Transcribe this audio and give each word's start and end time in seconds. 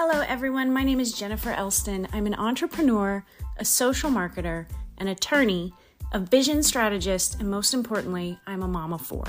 Hello, 0.00 0.20
everyone. 0.28 0.72
My 0.72 0.84
name 0.84 1.00
is 1.00 1.12
Jennifer 1.12 1.50
Elston. 1.50 2.06
I'm 2.12 2.28
an 2.28 2.36
entrepreneur, 2.36 3.24
a 3.56 3.64
social 3.64 4.10
marketer, 4.10 4.68
an 4.98 5.08
attorney, 5.08 5.74
a 6.12 6.20
vision 6.20 6.62
strategist, 6.62 7.40
and 7.40 7.50
most 7.50 7.74
importantly, 7.74 8.38
I'm 8.46 8.62
a 8.62 8.68
mom 8.68 8.92
of 8.92 9.00
four. 9.00 9.24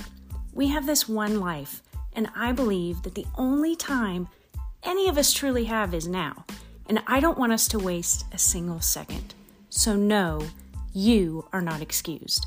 We 0.53 0.67
have 0.67 0.85
this 0.85 1.09
one 1.09 1.39
life, 1.39 1.81
and 2.13 2.29
I 2.35 2.51
believe 2.51 3.01
that 3.01 3.15
the 3.15 3.25
only 3.35 3.75
time 3.75 4.29
any 4.83 5.09
of 5.09 5.17
us 5.17 5.33
truly 5.33 5.65
have 5.65 5.95
is 5.95 6.07
now. 6.07 6.45
And 6.85 7.01
I 7.07 7.19
don't 7.19 7.39
want 7.39 7.51
us 7.51 7.67
to 7.69 7.79
waste 7.79 8.25
a 8.31 8.37
single 8.37 8.79
second. 8.79 9.33
So, 9.71 9.95
no, 9.95 10.39
you 10.93 11.47
are 11.51 11.61
not 11.61 11.81
excused. 11.81 12.45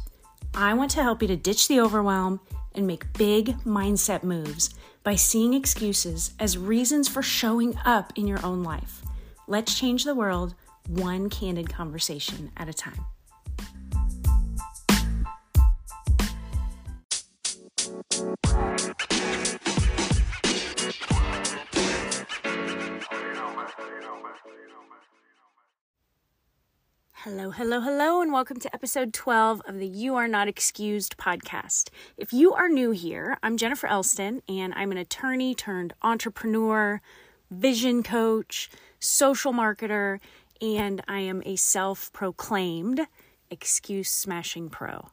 I 0.55 0.75
want 0.75 0.93
to 0.93 1.03
help 1.03 1.23
you 1.23 1.29
to 1.29 1.37
ditch 1.37 1.67
the 1.67 1.81
overwhelm 1.81 2.39
and 2.77 2.87
make 2.87 3.13
big 3.15 3.59
mindset 3.65 4.23
moves 4.23 4.77
by 5.03 5.17
seeing 5.17 5.55
excuses 5.55 6.33
as 6.39 6.57
reasons 6.57 7.09
for 7.09 7.23
showing 7.23 7.77
up 7.85 8.13
in 8.17 8.27
your 8.27 8.45
own 8.45 8.63
life. 8.63 9.03
Let's 9.47 9.79
change 9.79 10.05
the 10.05 10.15
world 10.15 10.55
one 10.89 11.31
candid 11.31 11.69
conversation 11.73 12.51
at 12.57 12.69
a 12.69 12.73
time. 12.73 13.05
Hello, 27.25 27.53
hello, 27.53 27.81
hello, 27.81 28.21
and 28.21 28.33
welcome 28.33 28.59
to 28.59 28.75
episode 28.75 29.13
12 29.13 29.63
of 29.67 29.79
the 29.79 29.87
You 29.87 30.17
Are 30.17 30.27
Not 30.27 30.49
Excused 30.49 31.17
podcast. 31.17 31.89
If 32.17 32.33
you 32.33 32.53
are 32.53 32.69
new 32.69 32.91
here, 32.91 33.39
I'm 33.45 33.57
Jennifer 33.57 33.87
Elston, 33.87 34.43
and 34.49 34.75
I'm 34.75 34.91
an 34.91 34.99
attorney 34.99 35.55
turned 35.55 35.93
entrepreneur, 36.03 37.01
vision 37.49 38.03
coach, 38.03 38.71
social 38.99 39.53
marketer, 39.53 40.19
and 40.61 41.01
I 41.07 41.21
am 41.21 41.45
a 41.47 41.55
self 41.55 42.13
proclaimed 42.13 43.07
excuse 43.53 44.11
smashing 44.11 44.69
pro. 44.69 45.11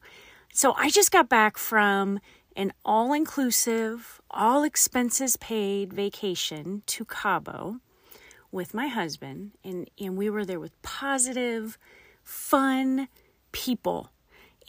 So 0.52 0.73
I 0.73 0.89
just 0.89 1.11
got 1.11 1.30
back 1.30 1.59
from 1.59 2.20
an 2.55 2.73
all 2.83 3.14
inclusive, 3.14 4.20
all 4.31 4.64
expenses 4.64 5.36
paid 5.36 5.94
vacation 5.94 6.81
to 6.88 7.05
Cabo 7.05 7.81
with 8.52 8.73
my 8.73 8.88
husband, 8.88 9.52
and, 9.64 9.89
and 10.00 10.17
we 10.17 10.28
were 10.28 10.44
there 10.44 10.59
with 10.59 10.81
positive, 10.81 11.78
fun 12.30 13.08
people. 13.52 14.11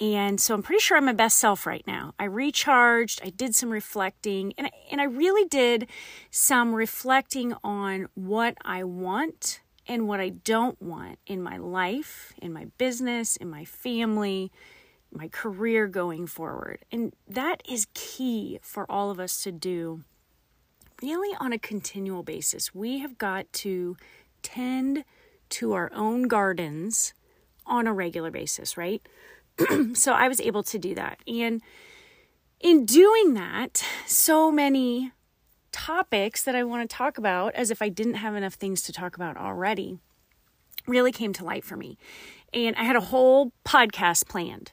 And 0.01 0.41
so 0.41 0.55
I'm 0.55 0.63
pretty 0.63 0.81
sure 0.81 0.97
I'm 0.97 1.05
my 1.05 1.13
best 1.13 1.37
self 1.37 1.67
right 1.67 1.87
now. 1.87 2.15
I 2.19 2.25
recharged, 2.25 3.21
I 3.23 3.29
did 3.29 3.55
some 3.55 3.69
reflecting, 3.69 4.55
and 4.57 4.69
I, 4.69 4.71
and 4.91 4.99
I 5.01 5.05
really 5.05 5.47
did 5.47 5.87
some 6.31 6.75
reflecting 6.75 7.55
on 7.63 8.09
what 8.15 8.57
I 8.65 8.83
want 8.85 9.61
and 9.87 10.09
what 10.09 10.21
I 10.21 10.31
don't 10.31 10.81
want 10.81 11.19
in 11.27 11.43
my 11.43 11.59
life, 11.59 12.33
in 12.41 12.51
my 12.53 12.69
business, 12.79 13.37
in 13.37 13.51
my 13.51 13.67
family, 13.67 14.51
my 15.13 15.29
career 15.29 15.87
going 15.87 16.27
forward. 16.27 16.79
And 16.91 17.15
that 17.29 17.63
is 17.69 17.89
key 17.93 18.59
for 18.63 18.91
all 18.91 19.11
of 19.11 19.21
us 19.21 19.43
to 19.43 19.53
do 19.53 20.03
really 21.03 21.37
on 21.39 21.53
a 21.53 21.59
continual 21.59 22.23
basis. 22.23 22.75
We 22.75 23.01
have 23.01 23.19
got 23.19 23.53
to 23.53 23.97
tend 24.43 25.05
to 25.51 25.73
our 25.75 25.91
own 25.95 26.23
gardens 26.23 27.13
on 27.71 27.87
a 27.87 27.93
regular 27.93 28.31
basis, 28.31 28.77
right? 28.77 29.01
so 29.95 30.13
I 30.13 30.29
was 30.29 30.41
able 30.41 30.63
to 30.65 30.79
do 30.79 30.95
that. 30.95 31.21
And 31.27 31.63
in 32.61 32.85
doing 32.85 33.35
that, 33.35 33.83
so 34.07 34.53
many 34.53 35.13
topics 35.73 36.43
that 36.43 36.55
I 36.55 36.65
want 36.65 36.89
to 36.89 36.95
talk 36.95 37.17
about, 37.17 37.55
as 37.55 37.71
if 37.71 37.81
I 37.81 37.89
didn't 37.89 38.15
have 38.15 38.35
enough 38.35 38.55
things 38.55 38.83
to 38.83 38.93
talk 38.93 39.17
about 39.17 39.37
already, 39.37 39.99
really 40.87 41.13
came 41.13 41.33
to 41.35 41.45
light 41.45 41.65
for 41.65 41.77
me. 41.77 41.97
And 42.53 42.77
I 42.77 42.83
had 42.83 42.97
a 42.97 43.01
whole 43.01 43.53
podcast 43.65 44.29
planned, 44.29 44.73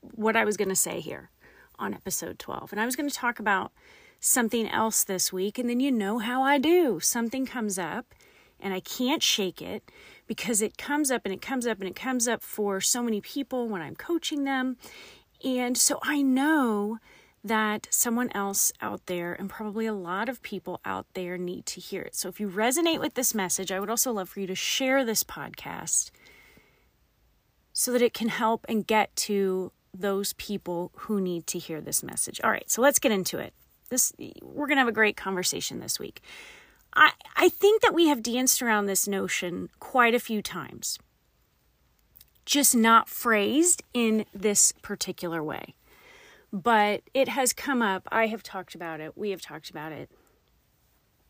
what 0.00 0.36
I 0.36 0.44
was 0.44 0.56
going 0.56 0.68
to 0.68 0.76
say 0.76 1.00
here 1.00 1.30
on 1.78 1.94
episode 1.94 2.38
12. 2.38 2.72
And 2.72 2.80
I 2.80 2.84
was 2.84 2.96
going 2.96 3.08
to 3.08 3.14
talk 3.14 3.38
about 3.38 3.72
something 4.18 4.68
else 4.68 5.04
this 5.04 5.32
week. 5.32 5.58
And 5.58 5.70
then 5.70 5.80
you 5.80 5.90
know 5.90 6.18
how 6.18 6.42
I 6.42 6.58
do. 6.58 7.00
Something 7.00 7.46
comes 7.46 7.78
up 7.78 8.14
and 8.58 8.74
I 8.74 8.80
can't 8.80 9.22
shake 9.22 9.62
it 9.62 9.90
because 10.30 10.62
it 10.62 10.78
comes 10.78 11.10
up 11.10 11.22
and 11.24 11.34
it 11.34 11.42
comes 11.42 11.66
up 11.66 11.80
and 11.80 11.88
it 11.88 11.96
comes 11.96 12.28
up 12.28 12.40
for 12.40 12.80
so 12.80 13.02
many 13.02 13.20
people 13.20 13.66
when 13.66 13.82
I'm 13.82 13.96
coaching 13.96 14.44
them. 14.44 14.76
And 15.44 15.76
so 15.76 15.98
I 16.04 16.22
know 16.22 16.98
that 17.42 17.88
someone 17.90 18.30
else 18.32 18.72
out 18.80 19.06
there 19.06 19.32
and 19.32 19.50
probably 19.50 19.86
a 19.86 19.92
lot 19.92 20.28
of 20.28 20.40
people 20.40 20.80
out 20.84 21.06
there 21.14 21.36
need 21.36 21.66
to 21.66 21.80
hear 21.80 22.02
it. 22.02 22.14
So 22.14 22.28
if 22.28 22.38
you 22.38 22.48
resonate 22.48 23.00
with 23.00 23.14
this 23.14 23.34
message, 23.34 23.72
I 23.72 23.80
would 23.80 23.90
also 23.90 24.12
love 24.12 24.28
for 24.28 24.38
you 24.38 24.46
to 24.46 24.54
share 24.54 25.04
this 25.04 25.24
podcast 25.24 26.12
so 27.72 27.90
that 27.90 28.00
it 28.00 28.14
can 28.14 28.28
help 28.28 28.64
and 28.68 28.86
get 28.86 29.16
to 29.16 29.72
those 29.92 30.34
people 30.34 30.92
who 30.94 31.20
need 31.20 31.48
to 31.48 31.58
hear 31.58 31.80
this 31.80 32.04
message. 32.04 32.40
All 32.44 32.52
right, 32.52 32.70
so 32.70 32.80
let's 32.80 33.00
get 33.00 33.10
into 33.10 33.40
it. 33.40 33.52
This 33.88 34.12
we're 34.40 34.68
going 34.68 34.76
to 34.76 34.82
have 34.82 34.86
a 34.86 34.92
great 34.92 35.16
conversation 35.16 35.80
this 35.80 35.98
week. 35.98 36.22
I, 36.94 37.12
I 37.36 37.48
think 37.48 37.82
that 37.82 37.94
we 37.94 38.08
have 38.08 38.22
danced 38.22 38.62
around 38.62 38.86
this 38.86 39.06
notion 39.06 39.68
quite 39.78 40.14
a 40.14 40.20
few 40.20 40.42
times, 40.42 40.98
just 42.44 42.74
not 42.74 43.08
phrased 43.08 43.82
in 43.94 44.24
this 44.34 44.72
particular 44.82 45.42
way. 45.42 45.74
But 46.52 47.02
it 47.14 47.28
has 47.28 47.52
come 47.52 47.80
up. 47.80 48.08
I 48.10 48.26
have 48.26 48.42
talked 48.42 48.74
about 48.74 49.00
it. 49.00 49.16
We 49.16 49.30
have 49.30 49.40
talked 49.40 49.70
about 49.70 49.92
it. 49.92 50.10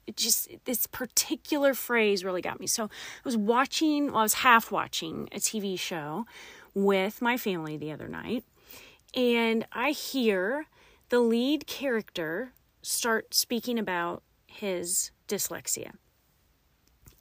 It 0.06 0.16
just, 0.16 0.48
this 0.64 0.86
particular 0.86 1.74
phrase 1.74 2.24
really 2.24 2.40
got 2.40 2.58
me. 2.58 2.66
So 2.66 2.84
I 2.84 2.88
was 3.24 3.36
watching, 3.36 4.06
well, 4.06 4.18
I 4.18 4.22
was 4.22 4.34
half 4.34 4.72
watching 4.72 5.28
a 5.30 5.38
TV 5.38 5.78
show 5.78 6.24
with 6.74 7.20
my 7.20 7.36
family 7.36 7.76
the 7.76 7.92
other 7.92 8.08
night, 8.08 8.44
and 9.14 9.66
I 9.72 9.90
hear 9.90 10.66
the 11.10 11.20
lead 11.20 11.66
character 11.66 12.52
start 12.82 13.34
speaking 13.34 13.78
about 13.78 14.22
his 14.50 15.10
dyslexia. 15.28 15.92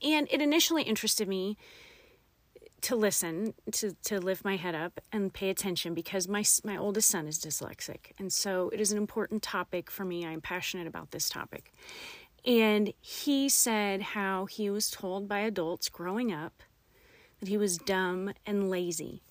And 0.02 0.28
it 0.32 0.42
initially 0.42 0.84
interested 0.84 1.28
me 1.28 1.58
to 2.82 2.96
listen, 2.96 3.54
to, 3.74 3.94
to 4.04 4.20
lift 4.20 4.46
my 4.46 4.56
head 4.56 4.74
up 4.74 5.02
and 5.12 5.34
pay 5.34 5.50
attention 5.50 5.94
because 5.94 6.28
my, 6.28 6.44
my 6.64 6.78
oldest 6.78 7.10
son 7.10 7.28
is 7.28 7.38
dyslexic. 7.38 8.12
And 8.18 8.32
so 8.32 8.70
it 8.70 8.80
is 8.80 8.92
an 8.92 8.98
important 8.98 9.44
topic 9.44 9.92
for 9.92 10.06
me. 10.06 10.26
I'm 10.26 10.42
passionate 10.42 10.88
about 10.88 11.12
this 11.12 11.30
topic. 11.30 11.74
And 12.46 12.94
he 13.02 13.50
said 13.50 14.02
how 14.02 14.46
he 14.46 14.70
was 14.70 14.90
told 14.90 15.28
by 15.28 15.40
adults 15.40 15.90
growing 15.90 16.32
up 16.32 16.64
that 17.40 17.50
he 17.50 17.58
was 17.58 17.78
dumb 17.78 18.32
and 18.46 18.70
lazy 18.70 19.22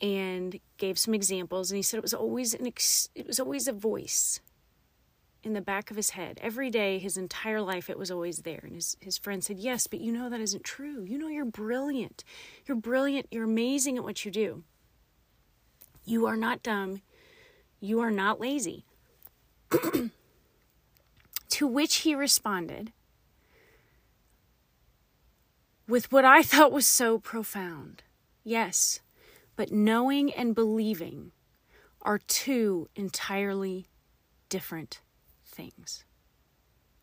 and 0.00 0.58
gave 0.78 0.98
some 0.98 1.14
examples 1.14 1.70
and 1.70 1.76
he 1.76 1.82
said 1.82 1.98
it 1.98 2.02
was 2.02 2.14
always 2.14 2.54
an 2.54 2.66
ex- 2.66 3.08
it 3.14 3.26
was 3.26 3.38
always 3.38 3.68
a 3.68 3.72
voice 3.72 4.40
in 5.42 5.52
the 5.52 5.60
back 5.60 5.90
of 5.90 5.96
his 5.96 6.10
head. 6.10 6.38
Every 6.42 6.70
day, 6.70 6.98
his 6.98 7.16
entire 7.16 7.60
life, 7.60 7.90
it 7.90 7.98
was 7.98 8.10
always 8.10 8.38
there. 8.38 8.60
And 8.62 8.74
his, 8.74 8.96
his 9.00 9.18
friend 9.18 9.42
said, 9.42 9.58
Yes, 9.58 9.86
but 9.86 10.00
you 10.00 10.12
know 10.12 10.28
that 10.28 10.40
isn't 10.40 10.64
true. 10.64 11.02
You 11.02 11.18
know 11.18 11.28
you're 11.28 11.44
brilliant. 11.44 12.24
You're 12.66 12.76
brilliant. 12.76 13.26
You're 13.30 13.44
amazing 13.44 13.96
at 13.96 14.04
what 14.04 14.24
you 14.24 14.30
do. 14.30 14.62
You 16.04 16.26
are 16.26 16.36
not 16.36 16.62
dumb. 16.62 17.02
You 17.80 18.00
are 18.00 18.10
not 18.10 18.40
lazy. 18.40 18.84
to 21.48 21.66
which 21.66 21.96
he 21.96 22.14
responded 22.14 22.92
with 25.88 26.12
what 26.12 26.24
I 26.24 26.42
thought 26.42 26.72
was 26.72 26.86
so 26.86 27.18
profound 27.18 28.02
Yes, 28.44 29.00
but 29.54 29.70
knowing 29.70 30.32
and 30.32 30.54
believing 30.54 31.30
are 32.00 32.18
two 32.18 32.88
entirely 32.96 33.86
different 34.48 35.00
things. 35.52 36.04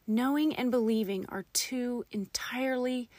Knowing 0.07 0.55
and 0.55 0.71
believing 0.71 1.25
are 1.29 1.45
two 1.53 2.03
entirely 2.11 3.09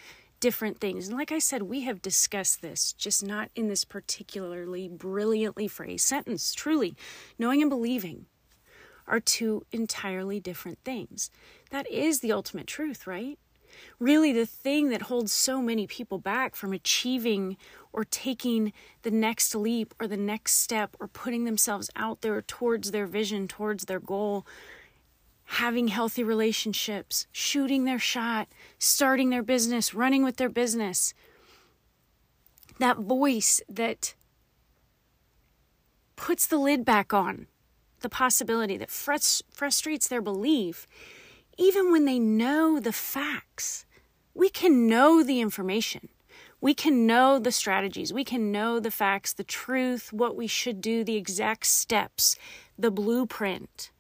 different 0.40 0.80
things. 0.80 1.08
And 1.08 1.16
like 1.16 1.30
I 1.30 1.38
said, 1.38 1.62
we 1.62 1.82
have 1.82 2.02
discussed 2.02 2.62
this, 2.62 2.92
just 2.94 3.24
not 3.24 3.50
in 3.54 3.68
this 3.68 3.84
particularly 3.84 4.88
brilliantly 4.88 5.68
phrased 5.68 6.06
sentence. 6.06 6.54
Truly, 6.54 6.96
knowing 7.38 7.60
and 7.60 7.70
believing 7.70 8.26
are 9.06 9.20
two 9.20 9.64
entirely 9.70 10.40
different 10.40 10.78
things. 10.84 11.30
That 11.70 11.88
is 11.90 12.20
the 12.20 12.32
ultimate 12.32 12.66
truth, 12.66 13.06
right? 13.06 13.38
Really, 13.98 14.32
the 14.32 14.46
thing 14.46 14.88
that 14.90 15.02
holds 15.02 15.32
so 15.32 15.62
many 15.62 15.86
people 15.86 16.18
back 16.18 16.56
from 16.56 16.72
achieving 16.72 17.56
or 17.92 18.04
taking 18.04 18.72
the 19.02 19.10
next 19.10 19.54
leap 19.54 19.94
or 20.00 20.06
the 20.06 20.16
next 20.16 20.56
step 20.56 20.96
or 20.98 21.06
putting 21.06 21.44
themselves 21.44 21.90
out 21.94 22.20
there 22.22 22.42
towards 22.42 22.90
their 22.90 23.06
vision, 23.06 23.46
towards 23.46 23.84
their 23.84 24.00
goal, 24.00 24.46
having 25.54 25.88
healthy 25.88 26.22
relationships, 26.22 27.26
shooting 27.32 27.84
their 27.84 27.98
shot, 27.98 28.48
starting 28.78 29.30
their 29.30 29.42
business, 29.42 29.94
running 29.94 30.22
with 30.22 30.36
their 30.36 30.48
business. 30.48 31.12
That 32.78 32.98
voice 32.98 33.60
that 33.68 34.14
puts 36.16 36.46
the 36.46 36.58
lid 36.58 36.84
back 36.84 37.12
on 37.12 37.46
the 38.00 38.08
possibility 38.08 38.76
that 38.76 38.88
frust- 38.88 39.42
frustrates 39.50 40.08
their 40.08 40.22
belief, 40.22 40.86
even 41.58 41.90
when 41.90 42.04
they 42.04 42.18
know 42.18 42.80
the 42.80 42.92
facts 42.92 43.84
we 44.34 44.48
can 44.48 44.86
know 44.86 45.22
the 45.22 45.40
information. 45.40 46.08
We 46.60 46.74
can 46.74 47.06
know 47.06 47.38
the 47.38 47.52
strategies. 47.52 48.12
We 48.12 48.24
can 48.24 48.52
know 48.52 48.80
the 48.80 48.90
facts, 48.90 49.32
the 49.32 49.44
truth, 49.44 50.12
what 50.12 50.36
we 50.36 50.46
should 50.46 50.80
do, 50.80 51.04
the 51.04 51.16
exact 51.16 51.66
steps, 51.66 52.36
the 52.78 52.90
blueprint. 52.90 53.90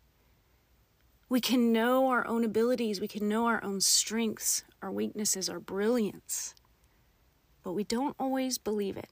We 1.30 1.40
can 1.40 1.72
know 1.72 2.08
our 2.08 2.26
own 2.26 2.44
abilities. 2.44 3.00
We 3.00 3.08
can 3.08 3.28
know 3.28 3.46
our 3.46 3.62
own 3.62 3.80
strengths, 3.80 4.64
our 4.82 4.90
weaknesses, 4.90 5.48
our 5.48 5.60
brilliance. 5.60 6.56
But 7.62 7.72
we 7.72 7.84
don't 7.84 8.16
always 8.18 8.58
believe 8.58 8.96
it. 8.96 9.08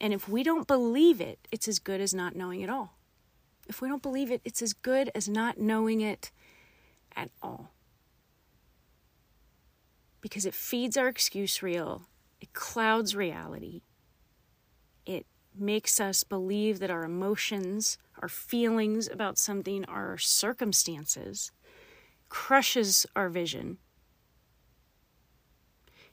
And 0.00 0.12
if 0.12 0.28
we 0.28 0.42
don't 0.42 0.66
believe 0.66 1.20
it, 1.20 1.46
it's 1.52 1.68
as 1.68 1.78
good 1.78 2.00
as 2.00 2.12
not 2.12 2.34
knowing 2.34 2.64
at 2.64 2.68
all. 2.68 2.94
If 3.68 3.80
we 3.80 3.88
don't 3.88 4.02
believe 4.02 4.30
it, 4.30 4.40
it's 4.44 4.60
as 4.60 4.72
good 4.72 5.10
as 5.14 5.28
not 5.28 5.58
knowing 5.58 6.00
it 6.00 6.32
at 7.14 7.30
all. 7.40 7.70
Because 10.20 10.44
it 10.44 10.54
feeds 10.54 10.96
our 10.96 11.06
excuse 11.06 11.62
reel, 11.62 12.02
it 12.40 12.52
clouds 12.52 13.14
reality, 13.14 13.82
it 15.06 15.26
makes 15.56 16.00
us 16.00 16.24
believe 16.24 16.80
that 16.80 16.90
our 16.90 17.04
emotions, 17.04 17.98
our 18.20 18.28
feelings 18.28 19.08
about 19.08 19.38
something, 19.38 19.84
our 19.86 20.18
circumstances, 20.18 21.50
crushes 22.28 23.06
our 23.16 23.28
vision 23.28 23.78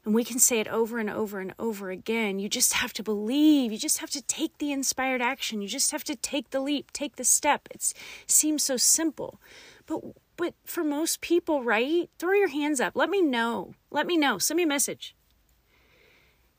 and 0.06 0.14
we 0.14 0.24
can 0.24 0.38
say 0.38 0.60
it 0.60 0.68
over 0.68 1.00
and 1.00 1.10
over 1.10 1.40
and 1.40 1.54
over 1.58 1.90
again. 1.90 2.38
You 2.38 2.48
just 2.48 2.74
have 2.74 2.94
to 2.94 3.04
believe. 3.04 3.72
You 3.72 3.80
just 3.80 3.98
have 3.98 4.12
to 4.12 4.22
take 4.22 4.60
the 4.60 4.72
inspired 4.72 5.22
action. 5.22 5.62
You 5.64 5.68
just 5.68 5.92
have 5.92 6.04
to 6.04 6.16
take 6.16 6.52
the 6.52 6.60
leap, 6.60 6.94
take 6.94 7.16
the 7.16 7.24
step. 7.24 7.68
It 7.72 7.92
seems 8.28 8.64
so 8.64 8.78
simple. 8.78 9.42
But 9.88 10.02
but 10.38 10.54
for 10.64 10.84
most 10.84 11.22
people, 11.22 11.64
right? 11.64 12.10
Throw 12.20 12.34
your 12.34 12.50
hands 12.50 12.80
up. 12.80 12.96
Let 12.96 13.10
me 13.10 13.22
know. 13.22 13.74
Let 13.90 14.06
me 14.06 14.16
know. 14.16 14.38
Send 14.38 14.58
me 14.58 14.64
a 14.64 14.68
message. 14.68 15.16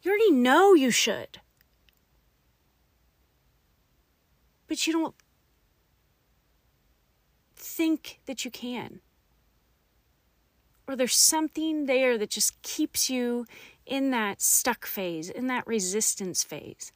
You 0.03 0.11
already 0.11 0.33
know 0.33 0.75
you 0.75 0.91
should. 0.91 1.41
But 4.67 4.87
you 4.87 4.93
don't 4.93 5.15
think 7.77 8.21
that 8.27 8.45
you 8.45 8.51
can 8.51 9.01
or 10.87 10.97
there's 10.97 11.15
something 11.17 11.87
there 11.87 12.17
that 12.19 12.31
just 12.31 12.61
keeps 12.63 13.11
you 13.11 13.47
in 13.85 14.11
that 14.11 14.41
stuck 14.41 14.87
phase, 14.87 15.29
in 15.29 15.47
that 15.49 15.67
resistance 15.67 16.43
phase. 16.43 16.93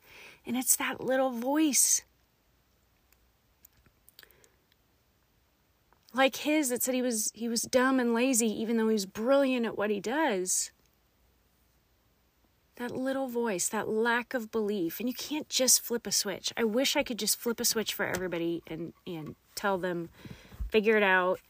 And 0.46 0.56
it's 0.56 0.76
that 0.76 1.00
little 1.00 1.30
voice. 1.30 2.02
Like 6.12 6.36
his 6.36 6.70
that 6.70 6.82
said 6.82 6.94
he 6.94 7.02
was 7.02 7.30
he 7.34 7.48
was 7.48 7.62
dumb 7.62 8.00
and 8.00 8.12
lazy 8.12 8.48
even 8.48 8.76
though 8.76 8.88
he 8.88 8.94
was 8.94 9.06
brilliant 9.06 9.66
at 9.66 9.78
what 9.78 9.90
he 9.90 10.00
does. 10.00 10.72
That 12.76 12.90
little 12.90 13.28
voice, 13.28 13.68
that 13.68 13.88
lack 13.88 14.32
of 14.32 14.50
belief, 14.50 14.98
and 14.98 15.08
you 15.08 15.14
can't 15.14 15.48
just 15.48 15.82
flip 15.82 16.06
a 16.06 16.12
switch. 16.12 16.52
I 16.56 16.64
wish 16.64 16.96
I 16.96 17.02
could 17.02 17.18
just 17.18 17.38
flip 17.38 17.60
a 17.60 17.64
switch 17.64 17.94
for 17.94 18.06
everybody 18.06 18.62
and 18.66 18.92
and 19.06 19.36
tell 19.54 19.78
them 19.78 20.08
figure 20.70 20.96
it 20.96 21.02
out. 21.02 21.40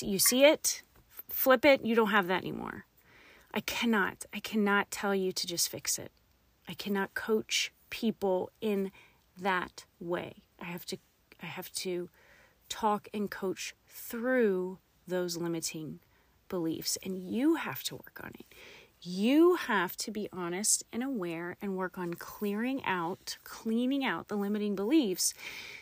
You 0.00 0.18
see 0.18 0.44
it, 0.44 0.82
flip 1.28 1.64
it, 1.64 1.84
you 1.84 1.94
don't 1.94 2.10
have 2.10 2.26
that 2.26 2.42
anymore. 2.42 2.84
I 3.52 3.60
cannot, 3.60 4.26
I 4.34 4.40
cannot 4.40 4.90
tell 4.90 5.14
you 5.14 5.32
to 5.32 5.46
just 5.46 5.68
fix 5.68 5.98
it. 5.98 6.12
I 6.68 6.74
cannot 6.74 7.14
coach 7.14 7.72
people 7.88 8.50
in 8.60 8.92
that 9.36 9.84
way. 9.98 10.34
I 10.60 10.66
have 10.66 10.86
to 10.86 10.98
I 11.42 11.46
have 11.46 11.72
to 11.72 12.10
talk 12.68 13.08
and 13.14 13.30
coach 13.30 13.74
through 13.88 14.78
those 15.08 15.36
limiting 15.36 16.00
beliefs 16.48 16.98
and 17.02 17.18
you 17.18 17.54
have 17.54 17.82
to 17.84 17.94
work 17.94 18.20
on 18.22 18.32
it. 18.38 18.46
You 19.02 19.54
have 19.54 19.96
to 19.98 20.10
be 20.10 20.28
honest 20.32 20.84
and 20.92 21.02
aware 21.02 21.56
and 21.62 21.76
work 21.76 21.96
on 21.96 22.14
clearing 22.14 22.84
out, 22.84 23.38
cleaning 23.44 24.04
out 24.04 24.28
the 24.28 24.36
limiting 24.36 24.76
beliefs 24.76 25.32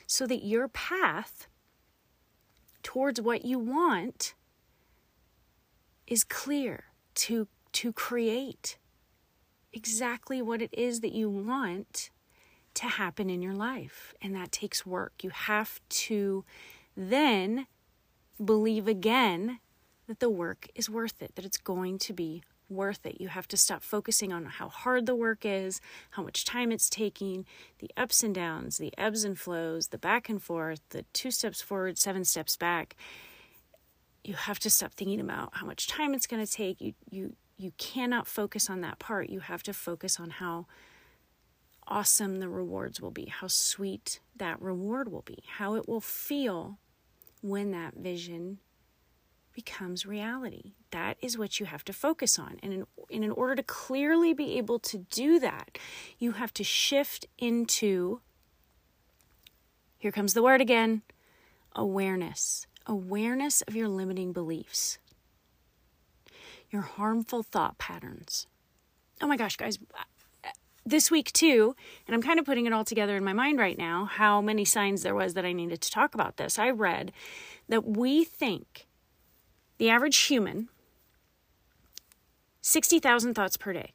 so 0.06 0.26
that 0.28 0.44
your 0.44 0.68
path 0.68 1.48
towards 2.82 3.20
what 3.20 3.44
you 3.44 3.58
want 3.58 4.34
is 6.06 6.24
clear 6.24 6.84
to 7.14 7.48
to 7.72 7.92
create 7.92 8.78
exactly 9.72 10.40
what 10.40 10.62
it 10.62 10.72
is 10.72 11.00
that 11.00 11.12
you 11.12 11.28
want 11.28 12.10
to 12.74 12.86
happen 12.86 13.28
in 13.28 13.42
your 13.42 13.54
life. 13.54 14.14
And 14.22 14.34
that 14.34 14.52
takes 14.52 14.86
work. 14.86 15.22
You 15.22 15.30
have 15.30 15.80
to 15.88 16.44
then 16.96 17.66
believe 18.42 18.88
again 18.88 19.58
that 20.06 20.20
the 20.20 20.30
work 20.30 20.68
is 20.74 20.88
worth 20.88 21.20
it 21.20 21.34
that 21.34 21.44
it's 21.44 21.58
going 21.58 21.98
to 21.98 22.12
be 22.12 22.42
worth 22.68 23.06
it. 23.06 23.20
You 23.20 23.28
have 23.28 23.48
to 23.48 23.56
stop 23.56 23.82
focusing 23.82 24.32
on 24.32 24.44
how 24.44 24.68
hard 24.68 25.06
the 25.06 25.14
work 25.14 25.44
is, 25.44 25.80
how 26.10 26.22
much 26.22 26.44
time 26.44 26.70
it's 26.70 26.90
taking, 26.90 27.46
the 27.78 27.90
ups 27.96 28.22
and 28.22 28.34
downs, 28.34 28.78
the 28.78 28.92
ebbs 28.98 29.24
and 29.24 29.38
flows, 29.38 29.88
the 29.88 29.98
back 29.98 30.28
and 30.28 30.42
forth, 30.42 30.80
the 30.90 31.04
two 31.12 31.30
steps 31.30 31.62
forward, 31.62 31.98
seven 31.98 32.24
steps 32.24 32.56
back, 32.56 32.96
you 34.24 34.34
have 34.34 34.58
to 34.60 34.70
stop 34.70 34.92
thinking 34.92 35.20
about 35.20 35.50
how 35.54 35.66
much 35.66 35.86
time 35.86 36.12
it's 36.12 36.26
going 36.26 36.44
to 36.44 36.52
take. 36.52 36.80
You 36.80 36.94
you 37.10 37.36
you 37.56 37.72
cannot 37.78 38.26
focus 38.26 38.68
on 38.70 38.82
that 38.82 38.98
part. 38.98 39.30
You 39.30 39.40
have 39.40 39.62
to 39.64 39.72
focus 39.72 40.20
on 40.20 40.30
how 40.30 40.66
awesome 41.86 42.38
the 42.38 42.48
rewards 42.48 43.00
will 43.00 43.10
be, 43.10 43.26
how 43.26 43.46
sweet 43.46 44.20
that 44.36 44.60
reward 44.60 45.10
will 45.10 45.22
be, 45.22 45.42
how 45.56 45.74
it 45.74 45.88
will 45.88 46.00
feel 46.00 46.78
when 47.40 47.70
that 47.70 47.94
vision 47.94 48.58
becomes 49.58 50.06
reality. 50.06 50.74
That 50.92 51.16
is 51.20 51.36
what 51.36 51.58
you 51.58 51.66
have 51.66 51.84
to 51.86 51.92
focus 51.92 52.38
on. 52.38 52.60
And 52.62 52.86
in, 53.10 53.24
in 53.24 53.32
order 53.32 53.56
to 53.56 53.62
clearly 53.64 54.32
be 54.32 54.56
able 54.56 54.78
to 54.78 54.98
do 54.98 55.40
that, 55.40 55.78
you 56.16 56.32
have 56.32 56.54
to 56.54 56.62
shift 56.62 57.26
into 57.38 58.20
here 59.98 60.12
comes 60.12 60.32
the 60.32 60.44
word 60.44 60.60
again 60.60 61.02
awareness 61.74 62.68
awareness 62.86 63.62
of 63.62 63.74
your 63.74 63.88
limiting 63.88 64.32
beliefs, 64.32 64.98
your 66.70 66.82
harmful 66.82 67.42
thought 67.42 67.78
patterns. 67.78 68.46
Oh 69.20 69.26
my 69.26 69.36
gosh, 69.36 69.56
guys, 69.56 69.78
uh, 69.92 70.50
this 70.86 71.10
week 71.10 71.32
too, 71.32 71.74
and 72.06 72.14
I'm 72.14 72.22
kind 72.22 72.38
of 72.38 72.46
putting 72.46 72.64
it 72.64 72.72
all 72.72 72.84
together 72.84 73.16
in 73.16 73.24
my 73.24 73.32
mind 73.32 73.58
right 73.58 73.76
now, 73.76 74.04
how 74.04 74.40
many 74.40 74.64
signs 74.64 75.02
there 75.02 75.16
was 75.16 75.34
that 75.34 75.44
I 75.44 75.52
needed 75.52 75.80
to 75.80 75.90
talk 75.90 76.14
about 76.14 76.36
this. 76.36 76.60
I 76.60 76.70
read 76.70 77.12
that 77.68 77.84
we 77.84 78.24
think 78.24 78.86
the 79.78 79.90
average 79.90 80.16
human 80.18 80.68
60,000 82.60 83.34
thoughts 83.34 83.56
per 83.56 83.72
day. 83.72 83.92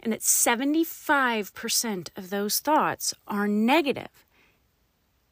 And 0.00 0.12
that 0.12 0.20
75% 0.20 2.08
of 2.16 2.30
those 2.30 2.60
thoughts 2.60 3.14
are 3.26 3.48
negative 3.48 4.26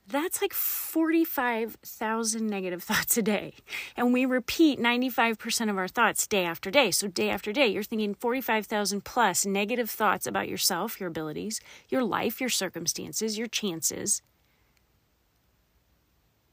that's 0.07 0.43
like 0.43 0.53
45,000 0.53 2.47
negative 2.47 2.83
thoughts 2.89 3.17
a 3.17 3.23
day. 3.23 3.55
And 3.97 4.13
we 4.13 4.27
repeat 4.27 4.79
95% 4.79 5.71
of 5.71 5.79
our 5.79 5.89
thoughts 5.89 6.27
day 6.27 6.45
after 6.45 6.71
day. 6.71 6.91
So, 6.91 7.09
day 7.09 7.31
after 7.31 7.53
day, 7.53 7.69
you're 7.69 7.83
thinking 7.83 8.15
45,000 8.15 9.05
plus 9.05 9.47
negative 9.47 9.91
thoughts 9.91 10.27
about 10.27 10.49
yourself, 10.49 11.01
your 11.01 11.09
abilities, 11.09 11.61
your 11.89 12.05
life, 12.05 12.41
your 12.41 12.51
circumstances, 12.51 13.39
your 13.39 13.47
chances. 13.49 14.23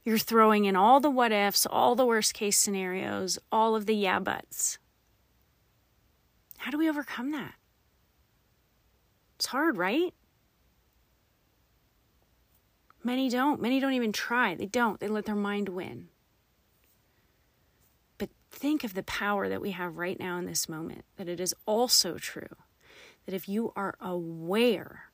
You're 0.04 0.18
throwing 0.18 0.66
in 0.66 0.76
all 0.76 1.00
the 1.00 1.10
what 1.10 1.32
ifs, 1.32 1.66
all 1.66 1.96
the 1.96 2.06
worst 2.06 2.34
case 2.34 2.58
scenarios, 2.58 3.38
all 3.52 3.76
of 3.76 3.86
the 3.86 3.96
yeah 3.96 4.20
buts. 4.20 4.80
How 6.58 6.72
do 6.72 6.78
we 6.78 6.90
overcome 6.90 7.32
that? 7.32 7.54
It's 9.36 9.48
hard, 9.48 9.78
right? 9.78 10.14
Many 13.04 13.30
don't. 13.30 13.62
Many 13.62 13.80
don't 13.80 13.94
even 13.94 14.12
try. 14.12 14.54
They 14.56 14.68
don't. 14.68 15.00
They 15.00 15.08
let 15.08 15.26
their 15.26 15.36
mind 15.36 15.70
win. 15.70 16.10
But 18.18 18.30
think 18.52 18.84
of 18.84 18.94
the 18.94 19.04
power 19.04 19.50
that 19.50 19.62
we 19.62 19.72
have 19.72 19.98
right 19.98 20.20
now 20.20 20.38
in 20.38 20.46
this 20.46 20.70
moment, 20.70 21.06
that 21.18 21.28
it 21.28 21.40
is 21.40 21.56
also 21.66 22.18
true 22.18 22.56
that 23.26 23.34
if 23.34 23.48
you 23.50 23.72
are 23.76 23.96
aware 24.00 25.12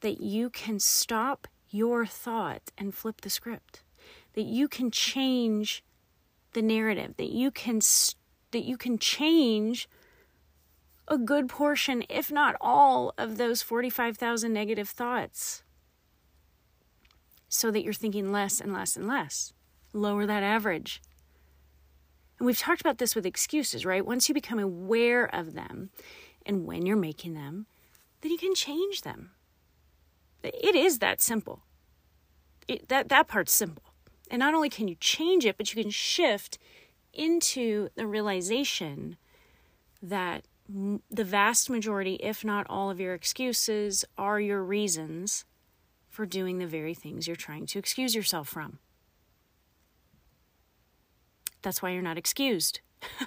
that 0.00 0.20
you 0.20 0.50
can 0.50 0.78
stop 0.78 1.46
your 1.68 2.06
thought 2.06 2.70
and 2.78 2.94
flip 2.94 3.20
the 3.22 3.30
script, 3.30 3.82
that 4.36 4.44
you 4.44 4.68
can 4.68 4.92
change 4.92 5.82
the 6.52 6.62
narrative, 6.62 7.16
that 7.16 7.32
you 7.32 7.50
can 7.50 7.80
that 8.52 8.64
you 8.64 8.76
can 8.76 8.98
change 8.98 9.88
a 11.08 11.18
good 11.18 11.48
portion, 11.48 12.04
if 12.08 12.30
not 12.30 12.56
all, 12.60 13.12
of 13.18 13.36
those 13.36 13.62
45,000 13.62 14.52
negative 14.52 14.88
thoughts 14.88 15.62
so 17.48 17.70
that 17.70 17.82
you're 17.82 17.92
thinking 17.92 18.32
less 18.32 18.60
and 18.60 18.72
less 18.72 18.96
and 18.96 19.06
less. 19.06 19.52
Lower 19.92 20.26
that 20.26 20.42
average. 20.42 21.00
And 22.38 22.46
we've 22.46 22.58
talked 22.58 22.80
about 22.80 22.98
this 22.98 23.14
with 23.14 23.24
excuses, 23.24 23.86
right? 23.86 24.04
Once 24.04 24.28
you 24.28 24.34
become 24.34 24.58
aware 24.58 25.24
of 25.24 25.54
them 25.54 25.90
and 26.44 26.66
when 26.66 26.86
you're 26.86 26.96
making 26.96 27.34
them, 27.34 27.66
then 28.20 28.32
you 28.32 28.38
can 28.38 28.54
change 28.54 29.02
them. 29.02 29.30
It 30.42 30.74
is 30.74 30.98
that 30.98 31.20
simple. 31.20 31.62
It, 32.68 32.88
that, 32.88 33.08
that 33.08 33.28
part's 33.28 33.52
simple. 33.52 33.85
And 34.30 34.40
not 34.40 34.54
only 34.54 34.68
can 34.68 34.88
you 34.88 34.96
change 34.96 35.44
it, 35.44 35.56
but 35.56 35.72
you 35.72 35.82
can 35.82 35.90
shift 35.90 36.58
into 37.12 37.88
the 37.94 38.06
realization 38.06 39.16
that 40.02 40.44
the 40.68 41.24
vast 41.24 41.70
majority, 41.70 42.14
if 42.16 42.44
not 42.44 42.66
all 42.68 42.90
of 42.90 43.00
your 43.00 43.14
excuses, 43.14 44.04
are 44.18 44.40
your 44.40 44.62
reasons 44.62 45.44
for 46.08 46.26
doing 46.26 46.58
the 46.58 46.66
very 46.66 46.94
things 46.94 47.26
you're 47.26 47.36
trying 47.36 47.66
to 47.66 47.78
excuse 47.78 48.14
yourself 48.14 48.48
from. 48.48 48.78
That's 51.62 51.82
why 51.82 51.90
you're 51.90 52.02
not 52.02 52.18
excused. 52.18 52.80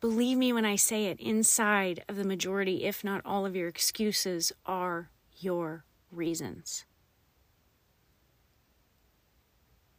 Believe 0.00 0.38
me 0.38 0.52
when 0.52 0.64
I 0.64 0.76
say 0.76 1.06
it, 1.06 1.18
inside 1.18 2.04
of 2.08 2.16
the 2.16 2.24
majority, 2.24 2.84
if 2.84 3.02
not 3.02 3.22
all 3.24 3.46
of 3.46 3.56
your 3.56 3.68
excuses, 3.68 4.52
are 4.64 5.10
your 5.38 5.84
reasons. 6.10 6.84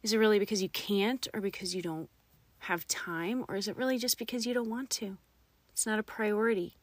Is 0.02 0.12
it 0.12 0.18
really 0.18 0.38
because 0.38 0.62
you 0.62 0.68
can't 0.68 1.26
or 1.34 1.40
because 1.40 1.74
you 1.74 1.82
don't 1.82 2.08
have 2.60 2.86
time? 2.86 3.44
Or 3.48 3.56
is 3.56 3.68
it 3.68 3.76
really 3.76 3.98
just 3.98 4.18
because 4.18 4.46
you 4.46 4.54
don't 4.54 4.70
want 4.70 4.90
to? 4.90 5.18
It's 5.72 5.86
not 5.86 5.98
a 5.98 6.02
priority. 6.02 6.76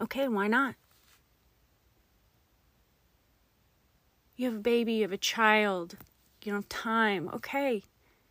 Okay, 0.00 0.28
why 0.28 0.46
not? 0.46 0.74
You 4.36 4.46
have 4.46 4.56
a 4.56 4.60
baby, 4.60 4.94
you 4.94 5.02
have 5.02 5.12
a 5.12 5.18
child, 5.18 5.96
you 6.42 6.52
don't 6.52 6.62
have 6.62 6.68
time. 6.68 7.28
Okay, 7.34 7.82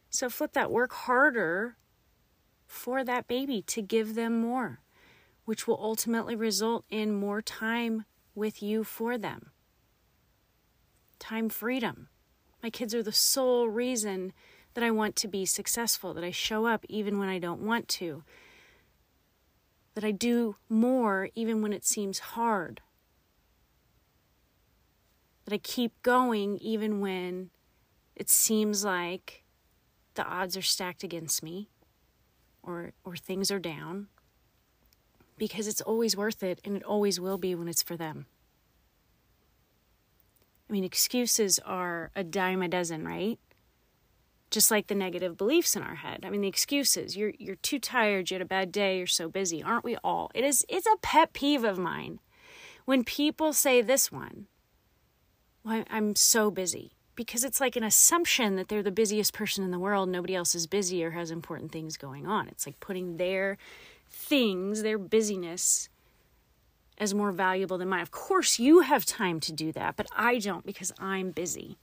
so 0.09 0.27
flip 0.29 0.53
that. 0.53 0.71
Work 0.71 0.93
harder 0.93 1.77
for 2.65 3.03
that 3.03 3.27
baby 3.27 3.61
to 3.63 3.81
give 3.83 4.15
them 4.15 4.41
more, 4.41 4.79
which 5.45 5.67
will 5.67 5.79
ultimately 5.79 6.35
result 6.35 6.85
in 6.89 7.13
more 7.13 7.43
time 7.43 8.05
with 8.33 8.63
you 8.63 8.83
for 8.83 9.19
them. 9.19 9.51
Time 11.19 11.49
freedom. 11.49 12.07
My 12.61 12.69
kids 12.69 12.93
are 12.93 13.03
the 13.03 13.11
sole 13.11 13.69
reason 13.69 14.33
that 14.73 14.83
I 14.83 14.91
want 14.91 15.15
to 15.17 15.27
be 15.27 15.45
successful, 15.45 16.13
that 16.13 16.23
I 16.23 16.31
show 16.31 16.65
up 16.65 16.85
even 16.89 17.17
when 17.17 17.29
I 17.29 17.39
don't 17.39 17.61
want 17.61 17.87
to, 17.89 18.23
that 19.95 20.03
I 20.03 20.11
do 20.11 20.55
more 20.67 21.29
even 21.35 21.61
when 21.61 21.73
it 21.73 21.85
seems 21.85 22.19
hard, 22.19 22.81
that 25.45 25.53
I 25.53 25.57
keep 25.57 26.01
going 26.03 26.57
even 26.57 26.99
when 26.99 27.49
it 28.15 28.29
seems 28.29 28.83
like 28.83 29.43
the 30.15 30.25
odds 30.25 30.57
are 30.57 30.61
stacked 30.61 31.03
against 31.03 31.41
me 31.41 31.69
or 32.61 32.91
or 33.03 33.15
things 33.15 33.49
are 33.49 33.59
down 33.59 34.07
because 35.37 35.67
it's 35.67 35.81
always 35.81 36.17
worth 36.17 36.43
it 36.43 36.59
and 36.65 36.75
it 36.75 36.83
always 36.83 37.19
will 37.19 37.37
be 37.37 37.55
when 37.55 37.69
it's 37.69 37.81
for 37.81 37.95
them. 37.95 38.25
I 40.69 40.73
mean, 40.73 40.83
excuses 40.83 41.59
are 41.59 42.11
a 42.15 42.23
dime 42.23 42.61
a 42.61 42.67
dozen, 42.67 43.05
right? 43.05 43.39
Just 44.51 44.71
like 44.71 44.87
the 44.87 44.95
negative 44.95 45.37
beliefs 45.37 45.75
in 45.75 45.81
our 45.81 45.95
head. 45.95 46.23
I 46.23 46.29
mean, 46.29 46.41
the 46.41 46.47
excuses. 46.47 47.17
You're 47.17 47.33
you're 47.37 47.55
too 47.55 47.79
tired, 47.79 48.29
you 48.29 48.35
had 48.35 48.41
a 48.41 48.45
bad 48.45 48.71
day, 48.71 48.97
you're 48.97 49.07
so 49.07 49.29
busy. 49.29 49.63
Aren't 49.63 49.83
we 49.83 49.97
all? 50.03 50.31
It 50.33 50.43
is 50.43 50.65
it's 50.69 50.87
a 50.87 50.97
pet 51.01 51.33
peeve 51.33 51.63
of 51.63 51.77
mine 51.77 52.19
when 52.85 53.03
people 53.03 53.53
say 53.53 53.81
this 53.81 54.11
one. 54.11 54.47
Well, 55.63 55.83
I'm 55.89 56.15
so 56.15 56.49
busy 56.49 56.93
because 57.15 57.43
it's 57.43 57.59
like 57.59 57.75
an 57.75 57.83
assumption 57.83 58.55
that 58.55 58.69
they're 58.69 58.81
the 58.81 58.91
busiest 58.91 59.33
person 59.33 59.63
in 59.63 59.71
the 59.71 59.79
world. 59.79 60.07
Nobody 60.07 60.35
else 60.35 60.55
is 60.55 60.67
busy 60.67 61.03
or 61.03 61.11
has 61.11 61.31
important 61.31 61.71
things 61.71 61.97
going 61.97 62.25
on. 62.25 62.47
It's 62.47 62.65
like 62.65 62.79
putting 62.79 63.17
their 63.17 63.57
things, 64.09 64.83
their 64.83 64.97
busyness, 64.97 65.89
as 66.99 67.13
more 67.13 67.31
valuable 67.31 67.77
than 67.77 67.89
mine. 67.89 68.01
Of 68.01 68.11
course, 68.11 68.59
you 68.59 68.81
have 68.81 69.05
time 69.05 69.39
to 69.41 69.53
do 69.53 69.71
that, 69.71 69.95
but 69.95 70.07
I 70.15 70.39
don't 70.39 70.65
because 70.65 70.91
I'm 70.99 71.31
busy. 71.31 71.77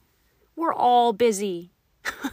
We're 0.54 0.74
all 0.74 1.12
busy. 1.12 1.70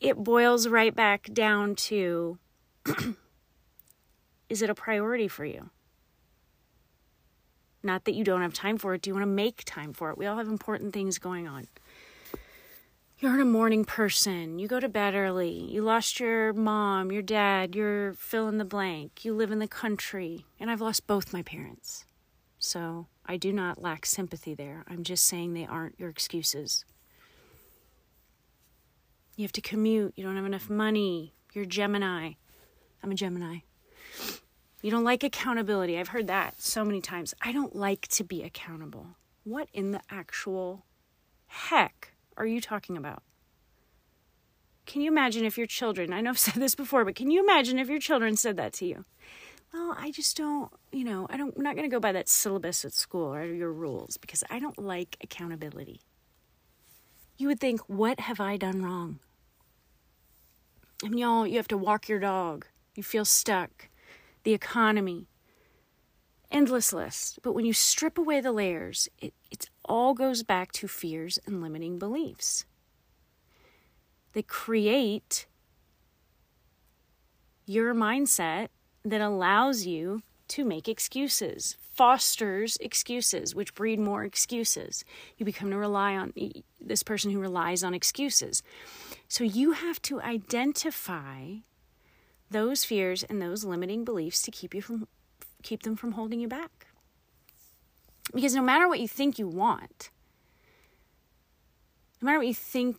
it 0.00 0.16
boils 0.16 0.68
right 0.68 0.94
back 0.94 1.30
down 1.32 1.74
to 1.74 2.38
is 4.48 4.62
it 4.62 4.70
a 4.70 4.74
priority 4.74 5.28
for 5.28 5.44
you? 5.44 5.70
Not 7.82 8.04
that 8.04 8.14
you 8.14 8.24
don't 8.24 8.42
have 8.42 8.52
time 8.52 8.76
for 8.76 8.94
it. 8.94 9.02
Do 9.02 9.08
you 9.08 9.14
want 9.14 9.22
to 9.22 9.30
make 9.30 9.64
time 9.64 9.92
for 9.94 10.10
it? 10.10 10.18
We 10.18 10.26
all 10.26 10.36
have 10.36 10.48
important 10.48 10.92
things 10.92 11.18
going 11.18 11.48
on 11.48 11.66
you're 13.20 13.38
a 13.38 13.44
morning 13.44 13.84
person, 13.84 14.58
you 14.58 14.66
go 14.66 14.80
to 14.80 14.88
bed 14.88 15.14
early, 15.14 15.50
you 15.50 15.82
lost 15.82 16.18
your 16.18 16.54
mom, 16.54 17.12
your 17.12 17.20
dad, 17.20 17.74
you're 17.74 18.14
fill 18.14 18.48
in 18.48 18.56
the 18.56 18.64
blank, 18.64 19.26
you 19.26 19.34
live 19.34 19.52
in 19.52 19.58
the 19.58 19.68
country, 19.68 20.46
and 20.58 20.70
I've 20.70 20.80
lost 20.80 21.06
both 21.06 21.30
my 21.30 21.42
parents. 21.42 22.06
So 22.58 23.08
I 23.26 23.36
do 23.36 23.52
not 23.52 23.82
lack 23.82 24.06
sympathy 24.06 24.54
there. 24.54 24.86
I'm 24.88 25.04
just 25.04 25.26
saying 25.26 25.52
they 25.52 25.66
aren't 25.66 26.00
your 26.00 26.08
excuses. 26.08 26.86
You 29.36 29.44
have 29.44 29.52
to 29.52 29.60
commute, 29.60 30.14
you 30.16 30.24
don't 30.24 30.36
have 30.36 30.46
enough 30.46 30.70
money, 30.70 31.34
you're 31.52 31.66
Gemini. 31.66 32.32
I'm 33.02 33.12
a 33.12 33.14
Gemini. 33.14 33.58
You 34.80 34.90
don't 34.90 35.04
like 35.04 35.22
accountability. 35.22 35.98
I've 35.98 36.08
heard 36.08 36.26
that 36.28 36.62
so 36.62 36.86
many 36.86 37.02
times. 37.02 37.34
I 37.42 37.52
don't 37.52 37.76
like 37.76 38.08
to 38.08 38.24
be 38.24 38.42
accountable. 38.42 39.08
What 39.44 39.68
in 39.74 39.90
the 39.90 40.00
actual 40.10 40.86
heck 41.48 42.14
are 42.40 42.46
you 42.46 42.60
talking 42.60 42.96
about? 42.96 43.22
Can 44.86 45.02
you 45.02 45.10
imagine 45.10 45.44
if 45.44 45.56
your 45.56 45.66
children, 45.66 46.12
I 46.12 46.20
know 46.20 46.30
I've 46.30 46.38
said 46.46 46.54
this 46.54 46.74
before, 46.74 47.04
but 47.04 47.14
can 47.14 47.30
you 47.30 47.42
imagine 47.42 47.78
if 47.78 47.88
your 47.88 48.00
children 48.00 48.36
said 48.36 48.56
that 48.56 48.72
to 48.74 48.86
you? 48.86 49.04
Well, 49.72 49.94
I 49.96 50.10
just 50.10 50.36
don't, 50.36 50.72
you 50.90 51.04
know, 51.04 51.28
I 51.30 51.36
don't, 51.36 51.56
I'm 51.56 51.62
not 51.62 51.76
going 51.76 51.88
to 51.88 51.94
go 51.94 52.00
by 52.00 52.10
that 52.12 52.28
syllabus 52.28 52.84
at 52.84 52.92
school 52.92 53.32
or 53.32 53.44
your 53.44 53.72
rules 53.72 54.16
because 54.16 54.42
I 54.50 54.58
don't 54.58 54.78
like 54.78 55.16
accountability. 55.22 56.00
You 57.36 57.46
would 57.48 57.60
think, 57.60 57.80
what 57.86 58.20
have 58.20 58.40
I 58.40 58.56
done 58.56 58.82
wrong? 58.82 59.20
I 61.04 61.08
mean, 61.08 61.18
y'all, 61.18 61.46
you 61.46 61.56
have 61.56 61.68
to 61.68 61.78
walk 61.78 62.08
your 62.08 62.18
dog. 62.18 62.66
You 62.96 63.02
feel 63.02 63.24
stuck. 63.24 63.88
The 64.42 64.52
economy. 64.52 65.28
Endless 66.50 66.92
list. 66.92 67.38
But 67.42 67.54
when 67.54 67.64
you 67.64 67.72
strip 67.72 68.18
away 68.18 68.40
the 68.40 68.52
layers, 68.52 69.08
it, 69.18 69.32
it 69.50 69.70
all 69.90 70.14
goes 70.14 70.42
back 70.44 70.70
to 70.72 70.86
fears 70.86 71.38
and 71.46 71.60
limiting 71.60 71.98
beliefs 71.98 72.64
They 74.32 74.42
create 74.42 75.46
your 77.66 77.94
mindset 77.94 78.68
that 79.04 79.20
allows 79.20 79.86
you 79.86 80.22
to 80.48 80.64
make 80.64 80.88
excuses, 80.88 81.76
fosters 81.92 82.76
excuses, 82.80 83.54
which 83.54 83.74
breed 83.74 83.98
more 83.98 84.24
excuses. 84.24 85.04
You 85.36 85.44
become 85.46 85.70
to 85.70 85.76
rely 85.76 86.16
on 86.16 86.32
this 86.80 87.02
person 87.02 87.30
who 87.30 87.40
relies 87.40 87.84
on 87.84 87.94
excuses. 87.94 88.62
So 89.28 89.44
you 89.44 89.72
have 89.72 90.00
to 90.02 90.20
identify 90.20 91.56
those 92.50 92.84
fears 92.84 93.22
and 93.24 93.40
those 93.40 93.64
limiting 93.64 94.04
beliefs 94.04 94.42
to 94.42 94.50
keep 94.50 94.74
you 94.74 94.82
from 94.82 95.08
keep 95.62 95.82
them 95.82 95.96
from 95.96 96.12
holding 96.12 96.40
you 96.40 96.48
back. 96.48 96.89
Because 98.34 98.54
no 98.54 98.62
matter 98.62 98.88
what 98.88 99.00
you 99.00 99.08
think 99.08 99.38
you 99.38 99.48
want, 99.48 100.10
no 102.20 102.26
matter 102.26 102.38
what 102.38 102.46
you 102.46 102.54
think 102.54 102.96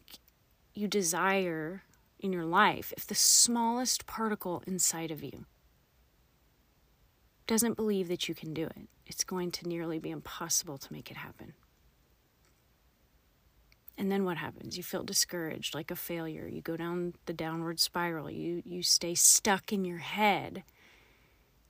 you 0.74 0.88
desire 0.88 1.84
in 2.20 2.34
your 2.34 2.46
life, 2.46 2.94
if 2.98 3.08
the 3.08 3.16
smallest 3.16 4.06
particle 4.06 4.64
inside 4.68 5.12
of 5.12 5.24
you 5.24 5.46
doesn't 7.48 7.76
believe 7.76 8.08
that 8.08 8.28
you 8.30 8.36
can 8.36 8.54
do 8.54 8.66
it, 8.66 8.88
it's 9.06 9.24
going 9.24 9.52
to 9.52 9.68
nearly 9.68 10.00
be 10.00 10.10
impossible 10.10 10.78
to 10.78 10.94
make 10.94 11.12
it 11.12 11.18
happen. 11.18 11.54
And 13.98 14.12
then 14.12 14.26
what 14.26 14.38
happens? 14.38 14.78
You 14.78 14.84
feel 14.84 15.04
discouraged, 15.04 15.76
like 15.76 15.92
a 15.92 15.96
failure. 15.96 16.48
You 16.48 16.62
go 16.62 16.76
down 16.76 17.14
the 17.26 17.34
downward 17.34 17.80
spiral. 17.80 18.32
You 18.32 18.64
you 18.66 18.82
stay 18.82 19.14
stuck 19.14 19.72
in 19.72 19.86
your 19.86 20.00
head 20.00 20.64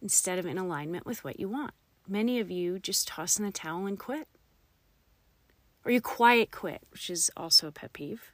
instead 0.02 0.40
of 0.40 0.46
in 0.46 0.58
alignment 0.58 1.06
with 1.06 1.26
what 1.26 1.40
you 1.40 1.50
want. 1.50 1.74
Many 2.12 2.42
of 2.42 2.52
you 2.52 2.78
just 2.78 3.08
toss 3.08 3.40
in 3.40 3.46
the 3.46 3.54
towel 3.54 3.86
and 3.86 3.98
quit. 3.98 4.28
Or 5.86 5.92
you 5.94 6.02
quiet 6.02 6.52
quit, 6.52 6.82
which 6.92 7.10
is 7.10 7.32
also 7.38 7.70
a 7.70 7.72
pet 7.72 7.94
peeve. 7.94 8.34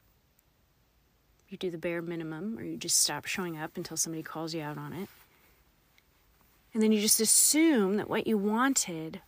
You 1.47 1.59
do 1.59 1.69
the 1.69 1.77
bare 1.77 2.01
minimum, 2.01 2.57
or 2.57 2.63
you 2.63 2.75
just 2.75 2.99
stop 2.99 3.25
showing 3.25 3.55
up 3.55 3.77
until 3.77 3.95
somebody 3.95 4.23
calls 4.23 4.55
you 4.55 4.63
out 4.63 4.79
on 4.79 4.93
it. 4.93 5.09
And 6.73 6.81
then 6.81 6.91
you 6.91 6.99
just 6.99 7.19
assume 7.19 7.97
that 7.97 8.09
what 8.09 8.25
you 8.25 8.35
wanted 8.35 9.21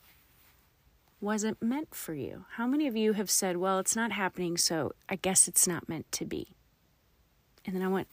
wasn't 1.21 1.61
meant 1.61 1.93
for 1.93 2.15
you. 2.15 2.45
How 2.53 2.65
many 2.65 2.87
of 2.87 2.97
you 2.97 3.13
have 3.13 3.29
said, 3.29 3.57
Well, 3.57 3.77
it's 3.77 3.95
not 3.95 4.11
happening, 4.11 4.57
so 4.57 4.93
I 5.07 5.15
guess 5.15 5.47
it's 5.47 5.67
not 5.67 5.87
meant 5.87 6.11
to 6.13 6.25
be? 6.25 6.55
And 7.67 7.75
then 7.75 7.83
I 7.83 7.87
went, 7.87 8.07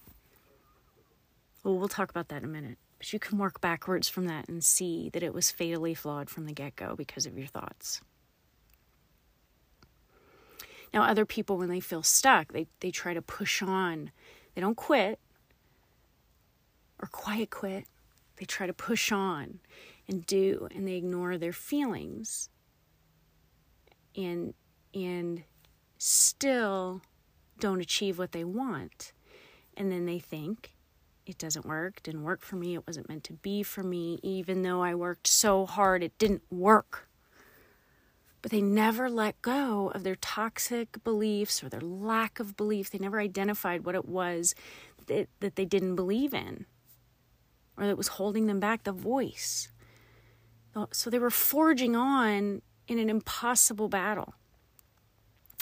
Well, 1.64 1.78
we'll 1.78 1.88
talk 1.88 2.10
about 2.10 2.28
that 2.28 2.42
in 2.42 2.44
a 2.44 2.52
minute. 2.52 2.76
But 2.98 3.12
you 3.12 3.18
can 3.18 3.38
work 3.38 3.60
backwards 3.60 4.08
from 4.08 4.26
that 4.26 4.48
and 4.48 4.64
see 4.64 5.10
that 5.10 5.22
it 5.22 5.34
was 5.34 5.50
fatally 5.50 5.94
flawed 5.94 6.30
from 6.30 6.46
the 6.46 6.52
get 6.52 6.76
go 6.76 6.94
because 6.96 7.26
of 7.26 7.36
your 7.36 7.46
thoughts. 7.46 8.00
Now, 10.94 11.02
other 11.02 11.26
people, 11.26 11.58
when 11.58 11.68
they 11.68 11.80
feel 11.80 12.02
stuck, 12.02 12.52
they, 12.52 12.68
they 12.80 12.90
try 12.90 13.12
to 13.12 13.20
push 13.20 13.62
on. 13.62 14.12
They 14.54 14.60
don't 14.60 14.76
quit 14.76 15.18
or 17.00 17.08
quiet 17.08 17.50
quit. 17.50 17.84
They 18.36 18.46
try 18.46 18.66
to 18.66 18.72
push 18.72 19.12
on 19.12 19.60
and 20.08 20.24
do, 20.24 20.68
and 20.74 20.86
they 20.86 20.94
ignore 20.94 21.36
their 21.36 21.52
feelings 21.52 22.48
and, 24.14 24.54
and 24.94 25.42
still 25.98 27.02
don't 27.58 27.80
achieve 27.80 28.18
what 28.18 28.32
they 28.32 28.44
want. 28.44 29.12
And 29.76 29.92
then 29.92 30.06
they 30.06 30.18
think, 30.18 30.72
it 31.26 31.38
doesn't 31.38 31.66
work, 31.66 32.02
didn't 32.02 32.22
work 32.22 32.42
for 32.42 32.56
me, 32.56 32.74
it 32.74 32.86
wasn't 32.86 33.08
meant 33.08 33.24
to 33.24 33.32
be 33.32 33.62
for 33.62 33.82
me, 33.82 34.18
even 34.22 34.62
though 34.62 34.82
I 34.82 34.94
worked 34.94 35.26
so 35.26 35.66
hard, 35.66 36.02
it 36.02 36.16
didn't 36.18 36.42
work. 36.50 37.08
But 38.42 38.52
they 38.52 38.62
never 38.62 39.10
let 39.10 39.42
go 39.42 39.90
of 39.94 40.04
their 40.04 40.14
toxic 40.14 41.02
beliefs 41.02 41.64
or 41.64 41.68
their 41.68 41.80
lack 41.80 42.38
of 42.38 42.56
belief. 42.56 42.90
They 42.90 42.98
never 42.98 43.18
identified 43.18 43.84
what 43.84 43.96
it 43.96 44.06
was 44.06 44.54
that, 45.06 45.28
that 45.40 45.56
they 45.56 45.64
didn't 45.64 45.96
believe 45.96 46.32
in 46.32 46.66
or 47.76 47.86
that 47.86 47.96
was 47.96 48.08
holding 48.08 48.46
them 48.46 48.60
back, 48.60 48.84
the 48.84 48.92
voice. 48.92 49.68
So 50.92 51.10
they 51.10 51.18
were 51.18 51.30
forging 51.30 51.96
on 51.96 52.62
in 52.86 52.98
an 52.98 53.10
impossible 53.10 53.88
battle. 53.88 54.34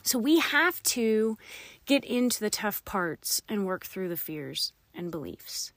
So 0.02 0.18
we 0.18 0.40
have 0.40 0.83
to 0.83 1.38
get 1.87 2.04
into 2.04 2.40
the 2.40 2.50
tough 2.50 2.85
parts 2.85 3.40
and 3.49 3.64
work 3.64 3.87
through 3.87 4.11
the 4.11 4.16
fears 4.16 4.73
and 4.95 5.11
beliefs. 5.11 5.73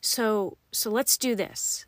So 0.00 0.58
so 0.72 0.90
let's 0.90 1.16
do 1.16 1.34
this. 1.34 1.86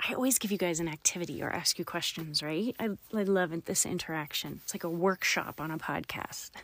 I 0.00 0.14
always 0.14 0.38
give 0.38 0.52
you 0.52 0.58
guys 0.58 0.78
an 0.78 0.88
activity 0.88 1.42
or 1.42 1.50
ask 1.50 1.78
you 1.78 1.84
questions, 1.84 2.40
right? 2.40 2.74
I, 2.78 2.90
I 3.12 3.22
love 3.24 3.64
this 3.64 3.84
interaction. 3.84 4.60
It's 4.62 4.72
like 4.72 4.84
a 4.84 4.90
workshop 4.90 5.60
on 5.60 5.72
a 5.72 5.78
podcast. 5.78 6.50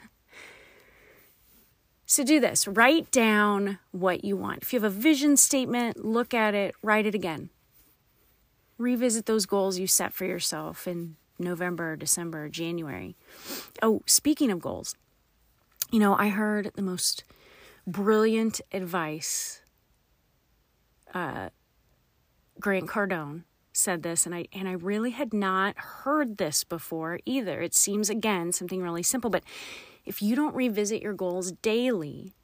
So 2.06 2.22
do 2.22 2.38
this 2.38 2.68
write 2.68 3.10
down 3.10 3.78
what 3.90 4.24
you 4.24 4.36
want. 4.36 4.62
If 4.62 4.72
you 4.72 4.80
have 4.80 4.92
a 4.92 4.94
vision 4.94 5.36
statement, 5.36 6.04
look 6.04 6.34
at 6.34 6.54
it, 6.54 6.74
write 6.82 7.06
it 7.06 7.14
again. 7.14 7.50
Revisit 8.78 9.26
those 9.26 9.46
goals 9.46 9.78
you 9.78 9.86
set 9.86 10.12
for 10.12 10.24
yourself 10.24 10.86
in 10.86 11.16
November, 11.38 11.96
December, 11.96 12.48
January. 12.48 13.16
Oh, 13.82 14.02
speaking 14.06 14.50
of 14.50 14.60
goals, 14.60 14.96
you 15.94 16.00
know, 16.00 16.16
I 16.16 16.26
heard 16.26 16.72
the 16.74 16.82
most 16.82 17.22
brilliant 17.86 18.60
advice. 18.72 19.60
Uh, 21.14 21.50
Grant 22.58 22.88
Cardone 22.88 23.44
said 23.72 24.02
this, 24.02 24.26
and 24.26 24.34
I 24.34 24.46
and 24.52 24.66
I 24.66 24.72
really 24.72 25.12
had 25.12 25.32
not 25.32 25.78
heard 25.78 26.38
this 26.38 26.64
before 26.64 27.20
either. 27.24 27.60
It 27.60 27.76
seems 27.76 28.10
again 28.10 28.50
something 28.50 28.82
really 28.82 29.04
simple, 29.04 29.30
but 29.30 29.44
if 30.04 30.20
you 30.20 30.34
don't 30.34 30.56
revisit 30.56 31.00
your 31.00 31.12
goals 31.12 31.52
daily, 31.52 32.34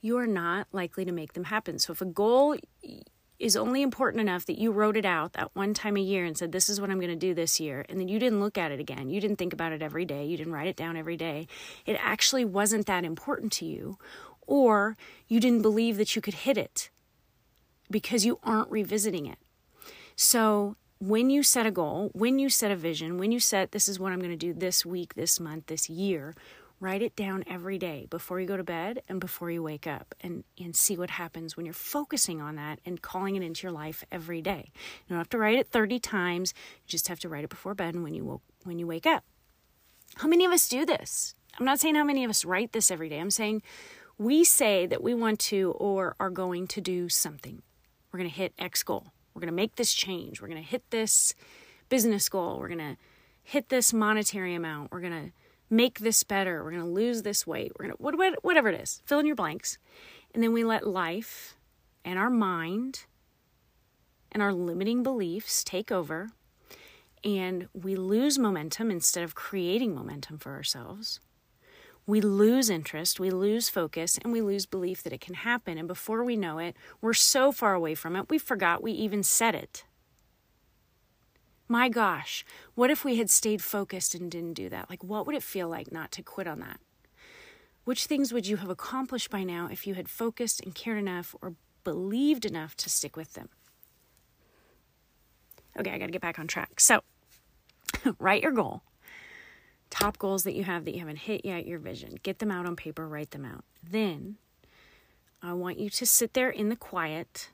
you 0.00 0.16
are 0.16 0.28
not 0.28 0.68
likely 0.70 1.04
to 1.04 1.10
make 1.10 1.32
them 1.32 1.44
happen. 1.44 1.80
So 1.80 1.92
if 1.92 2.00
a 2.00 2.04
goal 2.04 2.54
is 3.40 3.56
only 3.56 3.80
important 3.80 4.20
enough 4.20 4.44
that 4.44 4.58
you 4.58 4.70
wrote 4.70 4.98
it 4.98 5.06
out 5.06 5.32
that 5.32 5.50
one 5.54 5.72
time 5.72 5.96
a 5.96 6.00
year 6.00 6.24
and 6.24 6.36
said, 6.36 6.52
This 6.52 6.68
is 6.68 6.80
what 6.80 6.90
I'm 6.90 7.00
going 7.00 7.10
to 7.10 7.16
do 7.16 7.34
this 7.34 7.58
year. 7.58 7.86
And 7.88 7.98
then 7.98 8.06
you 8.06 8.18
didn't 8.18 8.40
look 8.40 8.58
at 8.58 8.70
it 8.70 8.78
again. 8.78 9.08
You 9.08 9.20
didn't 9.20 9.36
think 9.36 9.54
about 9.54 9.72
it 9.72 9.82
every 9.82 10.04
day. 10.04 10.26
You 10.26 10.36
didn't 10.36 10.52
write 10.52 10.68
it 10.68 10.76
down 10.76 10.96
every 10.96 11.16
day. 11.16 11.48
It 11.86 11.98
actually 12.00 12.44
wasn't 12.44 12.86
that 12.86 13.04
important 13.04 13.50
to 13.52 13.64
you. 13.64 13.98
Or 14.46 14.96
you 15.26 15.40
didn't 15.40 15.62
believe 15.62 15.96
that 15.96 16.14
you 16.14 16.22
could 16.22 16.34
hit 16.34 16.58
it 16.58 16.90
because 17.90 18.26
you 18.26 18.38
aren't 18.42 18.70
revisiting 18.70 19.26
it. 19.26 19.38
So 20.16 20.76
when 20.98 21.30
you 21.30 21.42
set 21.42 21.64
a 21.64 21.70
goal, 21.70 22.10
when 22.12 22.38
you 22.38 22.50
set 22.50 22.70
a 22.70 22.76
vision, 22.76 23.16
when 23.16 23.32
you 23.32 23.40
set, 23.40 23.72
This 23.72 23.88
is 23.88 23.98
what 23.98 24.12
I'm 24.12 24.18
going 24.18 24.30
to 24.30 24.36
do 24.36 24.52
this 24.52 24.84
week, 24.84 25.14
this 25.14 25.40
month, 25.40 25.66
this 25.66 25.88
year, 25.88 26.34
Write 26.80 27.02
it 27.02 27.14
down 27.14 27.44
every 27.46 27.76
day 27.76 28.06
before 28.08 28.40
you 28.40 28.46
go 28.46 28.56
to 28.56 28.64
bed 28.64 29.02
and 29.06 29.20
before 29.20 29.50
you 29.50 29.62
wake 29.62 29.86
up 29.86 30.14
and, 30.22 30.44
and 30.58 30.74
see 30.74 30.96
what 30.96 31.10
happens 31.10 31.54
when 31.54 31.66
you're 31.66 31.74
focusing 31.74 32.40
on 32.40 32.56
that 32.56 32.80
and 32.86 33.02
calling 33.02 33.36
it 33.36 33.42
into 33.42 33.64
your 33.64 33.72
life 33.72 34.02
every 34.10 34.40
day. 34.40 34.70
You 34.74 35.10
don't 35.10 35.18
have 35.18 35.28
to 35.30 35.38
write 35.38 35.58
it 35.58 35.68
30 35.68 35.98
times. 35.98 36.54
You 36.84 36.88
just 36.88 37.08
have 37.08 37.20
to 37.20 37.28
write 37.28 37.44
it 37.44 37.50
before 37.50 37.74
bed 37.74 37.94
and 37.94 38.02
when 38.02 38.14
you 38.14 38.24
woke, 38.24 38.42
when 38.64 38.78
you 38.78 38.86
wake 38.86 39.04
up. 39.04 39.24
How 40.16 40.26
many 40.26 40.46
of 40.46 40.52
us 40.52 40.68
do 40.68 40.86
this? 40.86 41.34
I'm 41.58 41.66
not 41.66 41.80
saying 41.80 41.96
how 41.96 42.04
many 42.04 42.24
of 42.24 42.30
us 42.30 42.46
write 42.46 42.72
this 42.72 42.90
every 42.90 43.10
day. 43.10 43.20
I'm 43.20 43.30
saying 43.30 43.62
we 44.16 44.42
say 44.42 44.86
that 44.86 45.02
we 45.02 45.12
want 45.12 45.38
to 45.40 45.72
or 45.72 46.16
are 46.18 46.30
going 46.30 46.66
to 46.68 46.80
do 46.80 47.10
something. 47.10 47.62
We're 48.10 48.18
going 48.20 48.30
to 48.30 48.36
hit 48.36 48.54
X 48.58 48.82
goal. 48.82 49.12
We're 49.34 49.40
going 49.40 49.52
to 49.52 49.56
make 49.56 49.76
this 49.76 49.92
change. 49.92 50.40
We're 50.40 50.48
going 50.48 50.62
to 50.62 50.68
hit 50.68 50.90
this 50.90 51.34
business 51.90 52.28
goal. 52.30 52.58
We're 52.58 52.68
going 52.68 52.78
to 52.78 52.96
hit 53.42 53.68
this 53.68 53.92
monetary 53.92 54.54
amount. 54.54 54.92
We're 54.92 55.00
going 55.00 55.26
to 55.26 55.32
make 55.70 56.00
this 56.00 56.24
better. 56.24 56.62
We're 56.62 56.72
going 56.72 56.82
to 56.82 56.90
lose 56.90 57.22
this 57.22 57.46
weight. 57.46 57.72
We're 57.78 57.86
going 57.86 57.96
to, 57.96 58.36
whatever 58.42 58.68
it 58.68 58.80
is, 58.80 59.00
fill 59.06 59.20
in 59.20 59.26
your 59.26 59.36
blanks. 59.36 59.78
And 60.34 60.42
then 60.42 60.52
we 60.52 60.64
let 60.64 60.86
life 60.86 61.56
and 62.04 62.18
our 62.18 62.30
mind 62.30 63.06
and 64.32 64.42
our 64.42 64.52
limiting 64.52 65.02
beliefs 65.02 65.64
take 65.64 65.90
over. 65.90 66.30
And 67.22 67.68
we 67.72 67.96
lose 67.96 68.38
momentum 68.38 68.90
instead 68.90 69.24
of 69.24 69.34
creating 69.34 69.94
momentum 69.94 70.38
for 70.38 70.52
ourselves. 70.52 71.20
We 72.06 72.20
lose 72.20 72.70
interest, 72.70 73.20
we 73.20 73.30
lose 73.30 73.68
focus, 73.68 74.18
and 74.18 74.32
we 74.32 74.40
lose 74.40 74.66
belief 74.66 75.02
that 75.02 75.12
it 75.12 75.20
can 75.20 75.34
happen. 75.34 75.78
And 75.78 75.86
before 75.86 76.24
we 76.24 76.34
know 76.34 76.58
it, 76.58 76.74
we're 77.00 77.12
so 77.12 77.52
far 77.52 77.74
away 77.74 77.94
from 77.94 78.16
it, 78.16 78.30
we 78.30 78.38
forgot 78.38 78.82
we 78.82 78.92
even 78.92 79.22
said 79.22 79.54
it. 79.54 79.84
My 81.70 81.88
gosh, 81.88 82.44
what 82.74 82.90
if 82.90 83.04
we 83.04 83.14
had 83.18 83.30
stayed 83.30 83.62
focused 83.62 84.16
and 84.16 84.28
didn't 84.28 84.54
do 84.54 84.68
that? 84.70 84.90
Like, 84.90 85.04
what 85.04 85.24
would 85.24 85.36
it 85.36 85.42
feel 85.44 85.68
like 85.68 85.92
not 85.92 86.10
to 86.10 86.22
quit 86.22 86.48
on 86.48 86.58
that? 86.58 86.80
Which 87.84 88.06
things 88.06 88.32
would 88.32 88.44
you 88.44 88.56
have 88.56 88.68
accomplished 88.68 89.30
by 89.30 89.44
now 89.44 89.68
if 89.70 89.86
you 89.86 89.94
had 89.94 90.08
focused 90.08 90.60
and 90.60 90.74
cared 90.74 90.98
enough 90.98 91.36
or 91.40 91.54
believed 91.84 92.44
enough 92.44 92.76
to 92.78 92.90
stick 92.90 93.16
with 93.16 93.34
them? 93.34 93.50
Okay, 95.78 95.92
I 95.92 95.98
got 95.98 96.06
to 96.06 96.10
get 96.12 96.20
back 96.20 96.40
on 96.40 96.48
track. 96.48 96.80
So, 96.80 97.02
write 98.18 98.42
your 98.42 98.50
goal. 98.50 98.82
Top 99.90 100.18
goals 100.18 100.42
that 100.42 100.56
you 100.56 100.64
have 100.64 100.84
that 100.86 100.94
you 100.94 100.98
haven't 100.98 101.18
hit 101.20 101.44
yet, 101.44 101.68
your 101.68 101.78
vision. 101.78 102.18
Get 102.24 102.40
them 102.40 102.50
out 102.50 102.66
on 102.66 102.74
paper, 102.74 103.06
write 103.06 103.30
them 103.30 103.44
out. 103.44 103.62
Then, 103.80 104.38
I 105.40 105.52
want 105.52 105.78
you 105.78 105.88
to 105.88 106.04
sit 106.04 106.34
there 106.34 106.50
in 106.50 106.68
the 106.68 106.74
quiet 106.74 107.50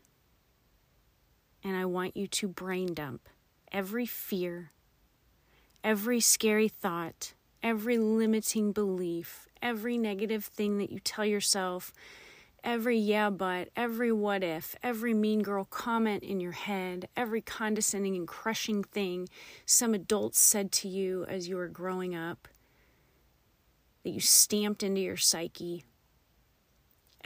and 1.63 1.77
I 1.77 1.85
want 1.85 2.17
you 2.17 2.27
to 2.27 2.49
brain 2.49 2.95
dump 2.95 3.29
every 3.77 4.07
fear, 4.07 4.71
every 5.85 6.19
scary 6.19 6.67
thought, 6.67 7.35
every 7.63 7.99
limiting 7.99 8.73
belief, 8.73 9.49
every 9.61 9.99
negative 9.99 10.47
thing 10.47 10.79
that 10.79 10.89
you 10.91 10.99
tell 10.99 11.27
yourself, 11.27 11.93
every 12.65 12.97
yeah 12.97 13.29
but, 13.29 13.69
every 13.77 14.11
what 14.11 14.43
if, 14.43 14.75
every 14.83 15.13
mean 15.13 15.43
girl 15.43 15.67
comment 15.67 16.23
in 16.23 16.41
your 16.41 16.53
head, 16.53 17.07
every 17.19 17.43
condescending 17.43 18.17
and 18.17 18.27
crushing 18.27 18.83
thing 18.83 19.29
some 19.67 19.93
adult 19.93 20.35
said 20.35 20.73
to 20.73 20.89
you 20.89 21.27
as 21.27 21.47
you 21.47 21.57
were 21.57 21.69
growing 21.69 22.15
up 22.15 22.49
that 24.05 24.11
you 24.11 24.21
stamped 24.21 24.83
into 24.83 25.03
your 25.03 25.19
psyche 25.19 25.85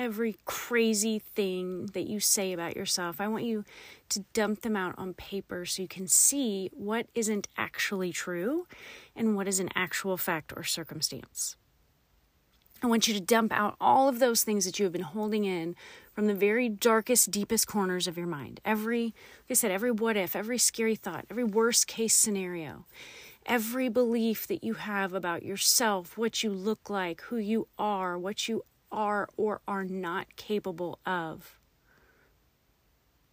every 0.00 0.36
crazy 0.46 1.18
thing 1.18 1.84
that 1.92 2.08
you 2.08 2.18
say 2.18 2.54
about 2.54 2.74
yourself. 2.74 3.20
I 3.20 3.28
want 3.28 3.44
you 3.44 3.66
to 4.08 4.24
dump 4.32 4.62
them 4.62 4.74
out 4.74 4.94
on 4.96 5.12
paper 5.12 5.66
so 5.66 5.82
you 5.82 5.88
can 5.88 6.08
see 6.08 6.70
what 6.72 7.06
isn't 7.14 7.46
actually 7.58 8.10
true 8.10 8.66
and 9.14 9.36
what 9.36 9.46
is 9.46 9.60
an 9.60 9.68
actual 9.74 10.16
fact 10.16 10.54
or 10.56 10.64
circumstance. 10.64 11.56
I 12.82 12.86
want 12.86 13.06
you 13.06 13.12
to 13.12 13.20
dump 13.20 13.52
out 13.52 13.76
all 13.78 14.08
of 14.08 14.20
those 14.20 14.42
things 14.42 14.64
that 14.64 14.78
you 14.78 14.86
have 14.86 14.92
been 14.92 15.02
holding 15.02 15.44
in 15.44 15.76
from 16.14 16.28
the 16.28 16.34
very 16.34 16.70
darkest, 16.70 17.30
deepest 17.30 17.66
corners 17.66 18.06
of 18.06 18.16
your 18.16 18.26
mind. 18.26 18.58
Every, 18.64 19.04
like 19.04 19.50
I 19.50 19.54
said, 19.54 19.70
every 19.70 19.90
what 19.90 20.16
if, 20.16 20.34
every 20.34 20.56
scary 20.56 20.96
thought, 20.96 21.26
every 21.30 21.44
worst 21.44 21.86
case 21.86 22.14
scenario, 22.14 22.86
every 23.44 23.90
belief 23.90 24.46
that 24.46 24.64
you 24.64 24.74
have 24.74 25.12
about 25.12 25.42
yourself, 25.42 26.16
what 26.16 26.42
you 26.42 26.50
look 26.50 26.88
like, 26.88 27.20
who 27.22 27.36
you 27.36 27.68
are, 27.78 28.18
what 28.18 28.48
you 28.48 28.62
are 28.92 29.28
or 29.36 29.60
are 29.66 29.84
not 29.84 30.36
capable 30.36 30.98
of. 31.06 31.58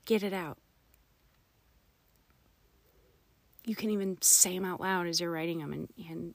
Get 0.05 0.23
it 0.23 0.33
out. 0.33 0.57
You 3.65 3.75
can 3.75 3.89
even 3.89 4.17
say 4.21 4.55
them 4.55 4.63
out 4.63 4.79
loud 4.79 5.07
as 5.07 5.19
you're 5.19 5.31
writing 5.31 5.59
them, 5.59 5.73
and, 5.73 5.89
and 6.09 6.33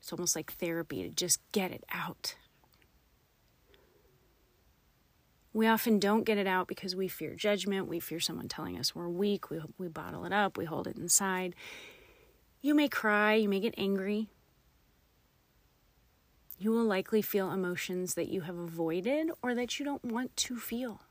it's 0.00 0.12
almost 0.12 0.34
like 0.34 0.52
therapy 0.54 1.02
to 1.04 1.08
just 1.08 1.40
get 1.52 1.70
it 1.70 1.84
out. 1.92 2.34
We 5.52 5.68
often 5.68 6.00
don't 6.00 6.24
get 6.24 6.36
it 6.36 6.48
out 6.48 6.66
because 6.66 6.96
we 6.96 7.06
fear 7.06 7.36
judgment. 7.36 7.86
We 7.86 8.00
fear 8.00 8.18
someone 8.18 8.48
telling 8.48 8.76
us 8.76 8.92
we're 8.92 9.08
weak. 9.08 9.50
We, 9.50 9.60
we 9.78 9.86
bottle 9.86 10.24
it 10.24 10.32
up. 10.32 10.58
We 10.58 10.64
hold 10.64 10.88
it 10.88 10.96
inside. 10.96 11.54
You 12.60 12.74
may 12.74 12.88
cry. 12.88 13.34
You 13.34 13.48
may 13.48 13.60
get 13.60 13.74
angry. 13.78 14.28
You 16.58 16.70
will 16.70 16.84
likely 16.84 17.22
feel 17.22 17.50
emotions 17.50 18.14
that 18.14 18.28
you 18.28 18.42
have 18.42 18.58
avoided 18.58 19.30
or 19.42 19.54
that 19.54 19.78
you 19.78 19.84
don't 19.84 20.04
want 20.04 20.36
to 20.38 20.56
feel. 20.56 21.02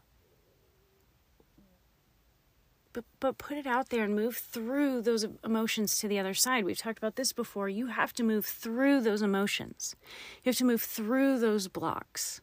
But, 2.93 3.05
but 3.19 3.39
put 3.39 3.57
it 3.57 3.65
out 3.65 3.89
there 3.89 4.03
and 4.03 4.15
move 4.15 4.37
through 4.37 5.01
those 5.01 5.25
emotions 5.43 5.97
to 5.97 6.07
the 6.07 6.19
other 6.19 6.35
side. 6.35 6.63
We've 6.63 6.77
talked 6.77 6.99
about 6.99 7.15
this 7.15 7.33
before. 7.33 7.67
You 7.67 7.87
have 7.87 8.13
to 8.13 8.23
move 8.23 8.45
through 8.45 9.01
those 9.01 9.23
emotions. 9.23 9.95
You 10.43 10.49
have 10.51 10.57
to 10.57 10.65
move 10.65 10.81
through 10.81 11.39
those 11.39 11.67
blocks 11.67 12.41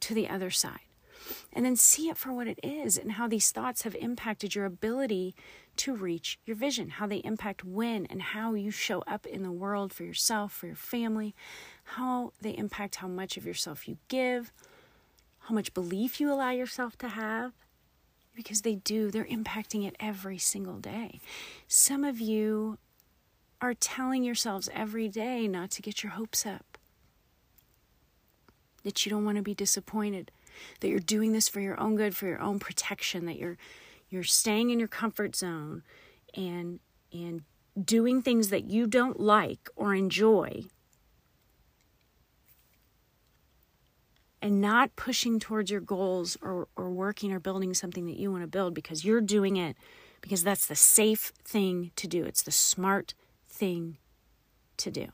to 0.00 0.14
the 0.14 0.28
other 0.28 0.50
side. 0.50 0.80
And 1.52 1.64
then 1.64 1.76
see 1.76 2.08
it 2.08 2.18
for 2.18 2.32
what 2.32 2.48
it 2.48 2.58
is 2.62 2.98
and 2.98 3.12
how 3.12 3.28
these 3.28 3.50
thoughts 3.50 3.82
have 3.82 3.94
impacted 3.94 4.54
your 4.54 4.66
ability 4.66 5.34
to 5.76 5.94
reach 5.94 6.38
your 6.44 6.56
vision, 6.56 6.90
how 6.90 7.06
they 7.06 7.18
impact 7.18 7.64
when 7.64 8.06
and 8.06 8.20
how 8.20 8.54
you 8.54 8.70
show 8.70 9.02
up 9.06 9.24
in 9.24 9.42
the 9.42 9.52
world 9.52 9.92
for 9.92 10.02
yourself, 10.04 10.52
for 10.52 10.66
your 10.66 10.76
family, 10.76 11.34
how 11.84 12.32
they 12.40 12.50
impact 12.56 12.96
how 12.96 13.08
much 13.08 13.36
of 13.36 13.46
yourself 13.46 13.86
you 13.88 13.98
give, 14.08 14.52
how 15.40 15.54
much 15.54 15.74
belief 15.74 16.20
you 16.20 16.32
allow 16.32 16.50
yourself 16.50 16.96
to 16.98 17.08
have. 17.08 17.52
Because 18.34 18.62
they 18.62 18.76
do, 18.76 19.10
they're 19.10 19.26
impacting 19.26 19.86
it 19.86 19.94
every 20.00 20.38
single 20.38 20.78
day. 20.78 21.20
Some 21.68 22.02
of 22.02 22.18
you 22.18 22.78
are 23.60 23.74
telling 23.74 24.24
yourselves 24.24 24.70
every 24.72 25.06
day 25.08 25.46
not 25.46 25.70
to 25.72 25.82
get 25.82 26.02
your 26.02 26.12
hopes 26.12 26.46
up, 26.46 26.78
that 28.84 29.04
you 29.04 29.10
don't 29.10 29.24
want 29.26 29.36
to 29.36 29.42
be 29.42 29.54
disappointed, 29.54 30.30
that 30.80 30.88
you're 30.88 30.98
doing 30.98 31.32
this 31.32 31.48
for 31.48 31.60
your 31.60 31.78
own 31.78 31.94
good, 31.94 32.16
for 32.16 32.26
your 32.26 32.40
own 32.40 32.58
protection, 32.58 33.26
that 33.26 33.36
you're 33.36 33.58
you're 34.08 34.22
staying 34.22 34.70
in 34.70 34.78
your 34.78 34.88
comfort 34.88 35.36
zone 35.36 35.82
and 36.34 36.80
and 37.12 37.42
doing 37.82 38.20
things 38.20 38.48
that 38.48 38.64
you 38.64 38.86
don't 38.86 39.20
like 39.20 39.68
or 39.76 39.94
enjoy 39.94 40.64
and 44.42 44.60
not 44.60 44.94
pushing 44.96 45.38
towards 45.38 45.70
your 45.70 45.80
goals 45.80 46.36
or, 46.42 46.66
or 46.76 46.90
working 46.90 47.32
or 47.32 47.38
building 47.38 47.72
something 47.72 48.06
that 48.06 48.18
you 48.18 48.30
want 48.30 48.42
to 48.42 48.48
build 48.48 48.74
because 48.74 49.04
you're 49.04 49.20
doing 49.20 49.56
it 49.56 49.76
because 50.20 50.42
that's 50.42 50.66
the 50.66 50.74
safe 50.74 51.32
thing 51.44 51.92
to 51.94 52.08
do. 52.08 52.24
It's 52.24 52.42
the 52.42 52.50
smart 52.50 53.14
thing 53.48 53.98
to 54.78 54.90
do. 54.90 55.06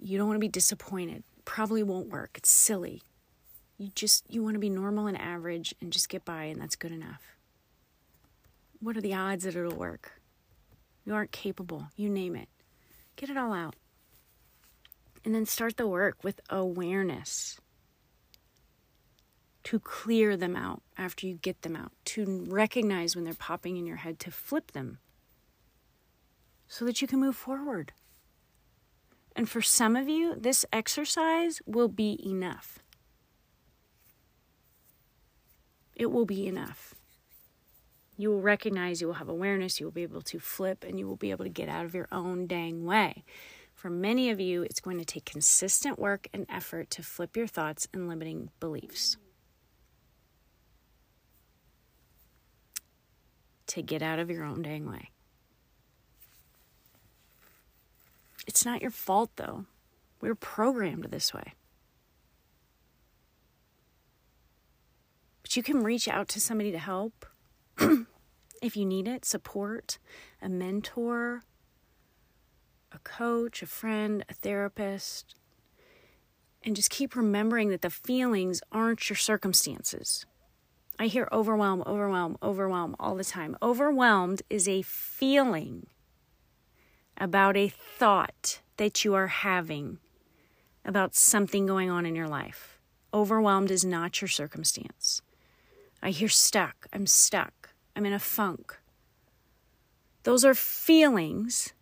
You 0.00 0.18
don't 0.18 0.26
want 0.28 0.36
to 0.36 0.40
be 0.40 0.48
disappointed. 0.48 1.24
Probably 1.44 1.82
won't 1.82 2.08
work. 2.08 2.30
It's 2.36 2.50
silly. 2.50 3.02
You 3.78 3.90
just 3.94 4.24
you 4.28 4.42
want 4.42 4.54
to 4.54 4.60
be 4.60 4.70
normal 4.70 5.08
and 5.08 5.20
average 5.20 5.74
and 5.80 5.92
just 5.92 6.08
get 6.08 6.24
by 6.24 6.44
and 6.44 6.60
that's 6.60 6.76
good 6.76 6.92
enough. 6.92 7.36
What 8.80 8.96
are 8.96 9.00
the 9.00 9.14
odds 9.14 9.44
that 9.44 9.56
it'll 9.56 9.76
work? 9.76 10.21
You 11.04 11.14
aren't 11.14 11.32
capable. 11.32 11.88
You 11.96 12.08
name 12.08 12.36
it. 12.36 12.48
Get 13.16 13.30
it 13.30 13.36
all 13.36 13.52
out. 13.52 13.76
And 15.24 15.34
then 15.34 15.46
start 15.46 15.76
the 15.76 15.86
work 15.86 16.24
with 16.24 16.40
awareness 16.50 17.60
to 19.64 19.78
clear 19.78 20.36
them 20.36 20.56
out 20.56 20.82
after 20.98 21.26
you 21.26 21.34
get 21.34 21.62
them 21.62 21.76
out, 21.76 21.92
to 22.04 22.44
recognize 22.48 23.14
when 23.14 23.24
they're 23.24 23.34
popping 23.34 23.76
in 23.76 23.86
your 23.86 23.98
head, 23.98 24.18
to 24.18 24.30
flip 24.30 24.72
them 24.72 24.98
so 26.66 26.84
that 26.84 27.00
you 27.00 27.06
can 27.06 27.20
move 27.20 27.36
forward. 27.36 27.92
And 29.36 29.48
for 29.48 29.62
some 29.62 29.94
of 29.94 30.08
you, 30.08 30.34
this 30.36 30.64
exercise 30.72 31.60
will 31.64 31.88
be 31.88 32.20
enough. 32.26 32.80
It 35.94 36.10
will 36.10 36.26
be 36.26 36.46
enough. 36.46 36.94
You 38.22 38.30
will 38.30 38.40
recognize, 38.40 39.00
you 39.00 39.08
will 39.08 39.14
have 39.14 39.28
awareness, 39.28 39.80
you 39.80 39.86
will 39.86 39.90
be 39.90 40.04
able 40.04 40.22
to 40.22 40.38
flip, 40.38 40.84
and 40.84 40.96
you 40.96 41.08
will 41.08 41.16
be 41.16 41.32
able 41.32 41.44
to 41.44 41.50
get 41.50 41.68
out 41.68 41.84
of 41.84 41.92
your 41.92 42.06
own 42.12 42.46
dang 42.46 42.84
way. 42.84 43.24
For 43.74 43.90
many 43.90 44.30
of 44.30 44.38
you, 44.38 44.62
it's 44.62 44.78
going 44.78 44.98
to 44.98 45.04
take 45.04 45.24
consistent 45.24 45.98
work 45.98 46.28
and 46.32 46.46
effort 46.48 46.88
to 46.90 47.02
flip 47.02 47.36
your 47.36 47.48
thoughts 47.48 47.88
and 47.92 48.08
limiting 48.08 48.50
beliefs. 48.60 49.16
To 53.66 53.82
get 53.82 54.02
out 54.02 54.20
of 54.20 54.30
your 54.30 54.44
own 54.44 54.62
dang 54.62 54.88
way. 54.88 55.10
It's 58.46 58.64
not 58.64 58.82
your 58.82 58.92
fault, 58.92 59.32
though. 59.34 59.64
We're 60.20 60.36
programmed 60.36 61.06
this 61.06 61.34
way. 61.34 61.54
But 65.42 65.56
you 65.56 65.64
can 65.64 65.82
reach 65.82 66.06
out 66.06 66.28
to 66.28 66.40
somebody 66.40 66.70
to 66.70 66.78
help 66.78 67.26
if 68.62 68.76
you 68.76 68.86
need 68.86 69.08
it 69.08 69.26
support, 69.26 69.98
a 70.40 70.48
mentor, 70.48 71.42
a 72.92 72.98
coach, 73.00 73.62
a 73.62 73.66
friend, 73.66 74.24
a 74.28 74.34
therapist. 74.34 75.34
And 76.62 76.76
just 76.76 76.90
keep 76.90 77.16
remembering 77.16 77.70
that 77.70 77.82
the 77.82 77.90
feelings 77.90 78.62
aren't 78.70 79.10
your 79.10 79.16
circumstances. 79.16 80.24
I 80.98 81.06
hear 81.06 81.28
overwhelm, 81.32 81.82
overwhelm, 81.86 82.38
overwhelm 82.40 82.94
all 83.00 83.16
the 83.16 83.24
time. 83.24 83.56
Overwhelmed 83.60 84.42
is 84.48 84.68
a 84.68 84.82
feeling 84.82 85.88
about 87.18 87.56
a 87.56 87.68
thought 87.68 88.60
that 88.76 89.04
you 89.04 89.14
are 89.14 89.26
having 89.26 89.98
about 90.84 91.16
something 91.16 91.66
going 91.66 91.90
on 91.90 92.06
in 92.06 92.14
your 92.14 92.28
life. 92.28 92.78
Overwhelmed 93.12 93.70
is 93.70 93.84
not 93.84 94.20
your 94.20 94.28
circumstance. 94.28 95.22
I 96.02 96.10
hear 96.10 96.28
stuck. 96.28 96.86
I'm 96.92 97.06
stuck. 97.06 97.61
I'm 97.94 98.06
in 98.06 98.12
a 98.12 98.18
funk. 98.18 98.78
Those 100.24 100.44
are 100.44 100.54
feelings 100.54 101.72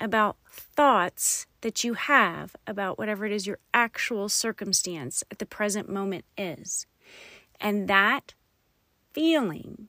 about 0.00 0.36
thoughts 0.50 1.46
that 1.60 1.84
you 1.84 1.94
have 1.94 2.56
about 2.66 2.98
whatever 2.98 3.24
it 3.24 3.32
is 3.32 3.46
your 3.46 3.58
actual 3.72 4.28
circumstance 4.28 5.22
at 5.30 5.38
the 5.38 5.46
present 5.46 5.88
moment 5.88 6.24
is. 6.36 6.86
And 7.60 7.88
that 7.88 8.34
feeling 9.12 9.88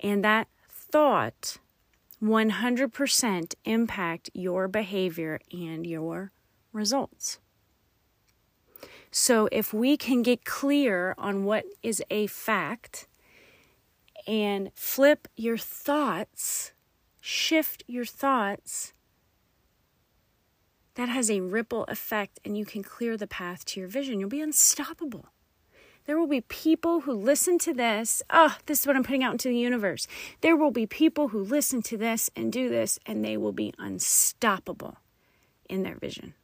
and 0.00 0.24
that 0.24 0.48
thought 0.68 1.58
100% 2.22 3.54
impact 3.64 4.30
your 4.34 4.68
behavior 4.68 5.40
and 5.52 5.86
your 5.86 6.32
results. 6.72 7.38
So, 9.10 9.48
if 9.52 9.74
we 9.74 9.96
can 9.96 10.22
get 10.22 10.44
clear 10.44 11.14
on 11.18 11.44
what 11.44 11.64
is 11.82 12.02
a 12.10 12.26
fact 12.28 13.06
and 14.26 14.70
flip 14.74 15.28
your 15.36 15.58
thoughts, 15.58 16.72
shift 17.20 17.84
your 17.86 18.04
thoughts, 18.04 18.92
that 20.94 21.08
has 21.08 21.30
a 21.30 21.40
ripple 21.40 21.84
effect 21.84 22.38
and 22.44 22.56
you 22.56 22.64
can 22.64 22.82
clear 22.82 23.16
the 23.16 23.26
path 23.26 23.64
to 23.64 23.80
your 23.80 23.88
vision. 23.88 24.20
You'll 24.20 24.28
be 24.28 24.40
unstoppable. 24.40 25.26
There 26.04 26.18
will 26.18 26.26
be 26.26 26.40
people 26.40 27.02
who 27.02 27.12
listen 27.12 27.58
to 27.60 27.72
this. 27.72 28.22
Oh, 28.28 28.56
this 28.66 28.80
is 28.80 28.86
what 28.86 28.96
I'm 28.96 29.04
putting 29.04 29.22
out 29.22 29.32
into 29.32 29.48
the 29.48 29.56
universe. 29.56 30.08
There 30.40 30.56
will 30.56 30.72
be 30.72 30.86
people 30.86 31.28
who 31.28 31.38
listen 31.42 31.80
to 31.82 31.96
this 31.96 32.28
and 32.34 32.52
do 32.52 32.68
this, 32.68 32.98
and 33.06 33.24
they 33.24 33.36
will 33.36 33.52
be 33.52 33.72
unstoppable 33.78 34.98
in 35.68 35.84
their 35.84 35.94
vision. 35.94 36.34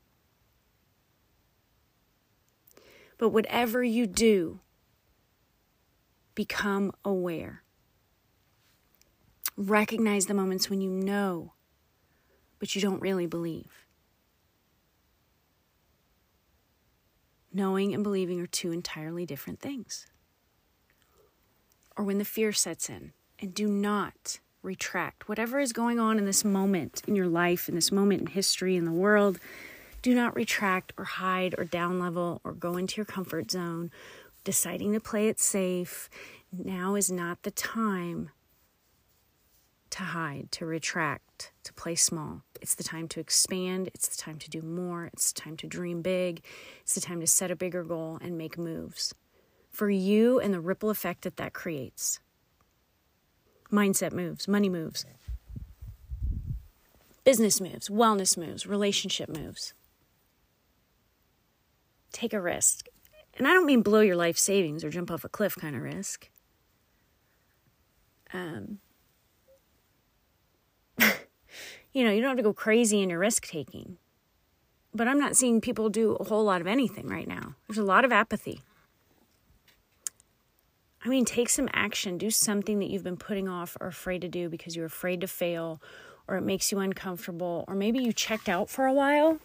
But 3.18 3.30
whatever 3.30 3.82
you 3.82 4.06
do, 4.06 4.60
become 6.36 6.92
aware. 7.04 7.64
Recognize 9.60 10.26
the 10.26 10.34
moments 10.34 10.70
when 10.70 10.80
you 10.80 10.88
know, 10.88 11.52
but 12.60 12.76
you 12.76 12.80
don't 12.80 13.00
really 13.00 13.26
believe. 13.26 13.84
Knowing 17.52 17.92
and 17.92 18.04
believing 18.04 18.40
are 18.40 18.46
two 18.46 18.70
entirely 18.70 19.26
different 19.26 19.58
things. 19.58 20.06
Or 21.96 22.04
when 22.04 22.18
the 22.18 22.24
fear 22.24 22.52
sets 22.52 22.88
in, 22.88 23.12
and 23.40 23.52
do 23.52 23.66
not 23.66 24.38
retract. 24.62 25.28
Whatever 25.28 25.58
is 25.58 25.72
going 25.72 25.98
on 25.98 26.18
in 26.18 26.24
this 26.24 26.44
moment 26.44 27.02
in 27.08 27.16
your 27.16 27.26
life, 27.26 27.68
in 27.68 27.74
this 27.74 27.90
moment 27.90 28.20
in 28.20 28.26
history, 28.28 28.76
in 28.76 28.84
the 28.84 28.92
world, 28.92 29.40
do 30.02 30.14
not 30.14 30.36
retract 30.36 30.92
or 30.96 31.04
hide 31.04 31.56
or 31.58 31.64
down 31.64 31.98
level 31.98 32.40
or 32.44 32.52
go 32.52 32.76
into 32.76 32.96
your 32.96 33.06
comfort 33.06 33.50
zone, 33.50 33.90
deciding 34.44 34.92
to 34.92 35.00
play 35.00 35.26
it 35.26 35.40
safe. 35.40 36.08
Now 36.52 36.94
is 36.94 37.10
not 37.10 37.42
the 37.42 37.50
time 37.50 38.30
to 39.90 40.03
hide, 40.03 40.48
to 40.53 40.66
retract, 40.66 41.53
to 41.64 41.72
play 41.72 41.94
small. 41.94 42.42
It's 42.61 42.74
the 42.74 42.85
time 42.85 43.09
to 43.09 43.20
expand. 43.20 43.88
It's 43.94 44.09
the 44.09 44.16
time 44.16 44.38
to 44.38 44.51
do 44.51 44.62
more. 44.62 45.07
It's 45.07 45.33
the 45.33 45.40
time 45.40 45.57
to 45.59 45.66
dream 45.66 46.03
big. 46.03 46.42
It's 46.81 46.94
the 46.94 47.01
time 47.01 47.20
to 47.20 47.27
set 47.27 47.51
a 47.51 47.57
bigger 47.57 47.85
goal 47.85 48.18
and 48.20 48.37
make 48.37 48.59
moves 48.59 49.14
for 49.70 49.90
you 49.90 50.40
and 50.40 50.53
the 50.53 50.61
ripple 50.61 50.90
effect 50.90 51.22
that 51.22 51.37
that 51.37 51.53
creates. 51.53 52.20
Mindset 53.70 54.12
moves, 54.12 54.48
money 54.48 54.68
moves, 54.68 55.05
business 57.22 57.61
moves, 57.61 57.88
wellness 57.88 58.37
moves, 58.37 58.66
relationship 58.66 59.29
moves. 59.29 59.74
Take 62.12 62.33
a 62.33 62.40
risk. 62.40 62.88
And 63.37 63.46
I 63.46 63.53
don't 63.53 63.66
mean 63.66 63.83
blow 63.83 64.01
your 64.01 64.16
life 64.16 64.38
savings 64.38 64.83
or 64.83 64.90
jump 64.90 65.11
off 65.11 65.24
a 65.24 65.29
cliff 65.29 65.55
kind 65.55 65.77
of 65.77 65.83
risk. 65.83 66.31
Um, 68.33 68.79
you 71.92 72.05
know, 72.05 72.11
you 72.11 72.20
don't 72.20 72.31
have 72.31 72.37
to 72.37 72.42
go 72.42 72.53
crazy 72.53 73.03
in 73.03 73.11
your 73.11 73.18
risk 73.18 73.46
taking. 73.46 73.98
But 74.94 75.09
I'm 75.09 75.20
not 75.20 75.37
seeing 75.37 75.61
people 75.61 75.88
do 75.90 76.12
a 76.14 76.24
whole 76.24 76.44
lot 76.44 76.61
of 76.61 76.66
anything 76.66 77.09
right 77.09 77.29
now. 77.29 77.55
There's 77.66 77.79
a 77.79 77.85
lot 77.85 78.05
of 78.05 78.12
apathy. 78.12 78.62
I 81.05 81.09
mean, 81.09 81.24
take 81.24 81.48
some 81.48 81.68
action. 81.72 82.18
Do 82.18 82.31
something 82.31 82.79
that 82.81 82.90
you've 82.90 83.05
been 83.05 83.16
putting 83.16 83.48
off 83.48 83.77
or 83.81 83.87
afraid 83.87 84.22
to 84.22 84.29
do 84.29 84.48
because 84.48 84.74
you're 84.77 84.87
afraid 84.87 85.20
to 85.20 85.29
fail 85.29 85.81
or 86.27 86.37
it 86.37 86.42
makes 86.42 86.72
you 86.72 86.79
uncomfortable 86.79 87.64
or 87.68 87.74
maybe 87.74 87.98
you 87.98 88.12
checked 88.12 88.48
out 88.48 88.68
for 88.68 88.87
a 88.87 88.92
while 88.92 89.38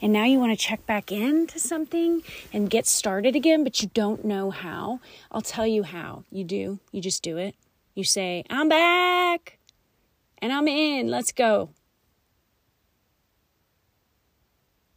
and 0.00 0.12
now 0.12 0.24
you 0.24 0.38
want 0.38 0.52
to 0.52 0.56
check 0.56 0.84
back 0.86 1.10
into 1.10 1.58
something 1.58 2.22
and 2.52 2.68
get 2.68 2.86
started 2.86 3.34
again, 3.34 3.64
but 3.64 3.80
you 3.82 3.90
don't 3.94 4.24
know 4.24 4.50
how, 4.50 5.00
I'll 5.30 5.40
tell 5.40 5.66
you 5.66 5.82
how. 5.82 6.24
You 6.30 6.44
do. 6.44 6.78
You 6.90 7.00
just 7.00 7.22
do 7.22 7.38
it. 7.38 7.54
You 7.94 8.04
say, 8.04 8.44
I'm 8.50 8.68
back 8.68 9.58
and 10.42 10.52
I'm 10.52 10.68
in. 10.68 11.08
Let's 11.08 11.32
go. 11.32 11.70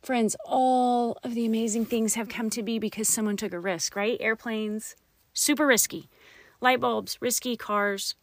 Friends, 0.02 0.36
all 0.46 1.18
of 1.24 1.34
the 1.34 1.46
amazing 1.46 1.86
things 1.86 2.16
have 2.16 2.28
come 2.28 2.50
to 2.52 2.62
be 2.62 2.78
because 2.78 3.08
someone 3.08 3.38
took 3.38 3.54
a 3.54 3.60
risk, 3.60 3.96
right? 3.96 4.18
Airplanes, 4.20 4.96
super 5.34 5.66
risky. 5.66 6.10
Light 6.62 6.80
bulbs, 6.80 7.18
risky 7.22 7.56
cars, 7.56 8.16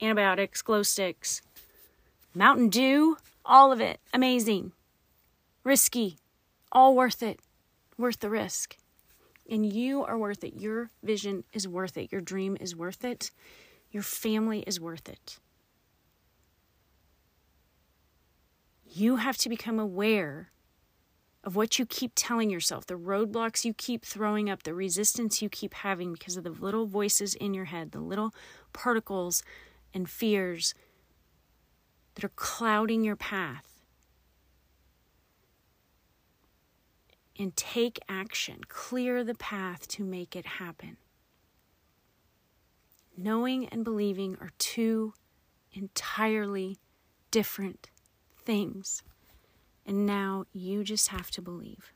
antibiotics, 0.00 0.62
glow 0.62 0.82
sticks, 0.82 1.42
Mountain 2.34 2.68
Dew, 2.68 3.16
all 3.46 3.72
of 3.72 3.80
it. 3.80 3.98
Amazing. 4.12 4.72
Risky. 5.64 6.18
All 6.70 6.94
worth 6.94 7.22
it. 7.22 7.40
Worth 7.96 8.20
the 8.20 8.28
risk. 8.28 8.76
And 9.48 9.72
you 9.72 10.04
are 10.04 10.18
worth 10.18 10.44
it. 10.44 10.54
Your 10.54 10.90
vision 11.02 11.44
is 11.54 11.66
worth 11.66 11.96
it. 11.96 12.12
Your 12.12 12.20
dream 12.20 12.56
is 12.60 12.76
worth 12.76 13.04
it. 13.04 13.30
Your 13.90 14.02
family 14.02 14.64
is 14.66 14.78
worth 14.78 15.08
it. 15.08 15.38
You 18.96 19.16
have 19.16 19.36
to 19.38 19.50
become 19.50 19.78
aware 19.78 20.52
of 21.44 21.54
what 21.54 21.78
you 21.78 21.84
keep 21.84 22.12
telling 22.14 22.48
yourself, 22.48 22.86
the 22.86 22.94
roadblocks 22.94 23.62
you 23.62 23.74
keep 23.74 24.06
throwing 24.06 24.48
up, 24.48 24.62
the 24.62 24.72
resistance 24.72 25.42
you 25.42 25.50
keep 25.50 25.74
having 25.74 26.14
because 26.14 26.38
of 26.38 26.44
the 26.44 26.50
little 26.50 26.86
voices 26.86 27.34
in 27.34 27.52
your 27.52 27.66
head, 27.66 27.92
the 27.92 28.00
little 28.00 28.32
particles 28.72 29.42
and 29.92 30.08
fears 30.08 30.72
that 32.14 32.24
are 32.24 32.30
clouding 32.36 33.04
your 33.04 33.16
path. 33.16 33.82
And 37.38 37.54
take 37.54 37.98
action, 38.08 38.60
clear 38.66 39.22
the 39.22 39.34
path 39.34 39.86
to 39.88 40.04
make 40.04 40.34
it 40.34 40.46
happen. 40.46 40.96
Knowing 43.14 43.66
and 43.66 43.84
believing 43.84 44.38
are 44.40 44.52
two 44.56 45.12
entirely 45.74 46.78
different 47.30 47.90
things. 48.46 49.02
And 49.84 50.06
now 50.06 50.46
you 50.52 50.82
just 50.82 51.08
have 51.08 51.30
to 51.32 51.42
believe. 51.42 51.92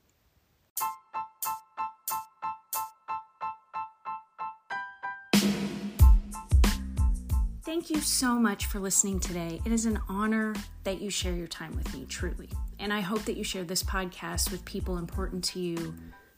Thank 7.65 7.89
you 7.89 8.01
so 8.01 8.35
much 8.35 8.67
for 8.67 8.81
listening 8.81 9.21
today. 9.21 9.61
It 9.65 9.71
is 9.71 9.87
an 9.87 10.01
honor 10.09 10.55
that 10.83 11.01
you 11.01 11.09
share 11.09 11.35
your 11.35 11.47
time 11.47 11.75
with 11.77 11.95
me, 11.95 12.05
truly. 12.09 12.49
And 12.81 12.93
I 12.93 13.01
hope 13.01 13.25
that 13.27 13.37
you 13.37 13.45
share 13.45 13.63
this 13.63 13.83
podcast 13.83 14.51
with 14.51 14.65
people 14.65 14.99
important 14.99 15.45
to 15.45 15.61
you 15.61 15.95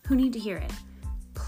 who 0.06 0.14
need 0.14 0.34
to 0.34 0.38
hear 0.38 0.58
it. 0.58 0.70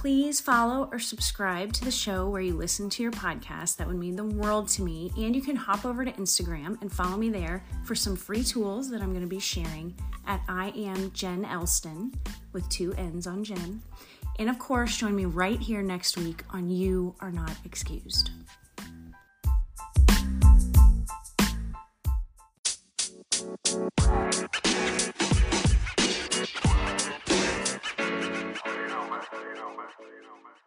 Please 0.00 0.40
follow 0.40 0.88
or 0.92 0.98
subscribe 0.98 1.72
to 1.72 1.84
the 1.84 1.90
show 1.90 2.28
where 2.28 2.42
you 2.42 2.54
listen 2.54 2.90
to 2.90 3.02
your 3.02 3.12
podcast. 3.12 3.76
That 3.76 3.86
would 3.86 3.96
mean 3.96 4.16
the 4.16 4.24
world 4.24 4.68
to 4.70 4.82
me. 4.82 5.10
And 5.16 5.34
you 5.34 5.40
can 5.40 5.56
hop 5.56 5.86
over 5.86 6.04
to 6.04 6.12
Instagram 6.12 6.78
and 6.82 6.92
follow 6.92 7.16
me 7.16 7.30
there 7.30 7.64
for 7.84 7.94
some 7.94 8.14
free 8.14 8.42
tools 8.42 8.90
that 8.90 9.00
I'm 9.00 9.10
going 9.10 9.22
to 9.22 9.26
be 9.26 9.38
sharing 9.38 9.94
at 10.26 10.42
I 10.46 10.74
am 10.76 11.10
Jenn 11.12 11.44
Elston 11.46 12.12
with 12.52 12.68
two 12.68 12.92
N's 12.94 13.26
on 13.26 13.44
Jenn. 13.44 13.80
And 14.38 14.50
of 14.50 14.58
course, 14.58 14.96
join 14.96 15.16
me 15.16 15.24
right 15.24 15.60
here 15.60 15.80
next 15.80 16.18
week 16.18 16.42
on 16.50 16.68
You 16.68 17.14
Are 17.20 17.32
Not 17.32 17.56
Excused. 17.64 18.30
you 23.64 25.23
You 30.04 30.22
know, 30.22 30.36
man. 30.44 30.63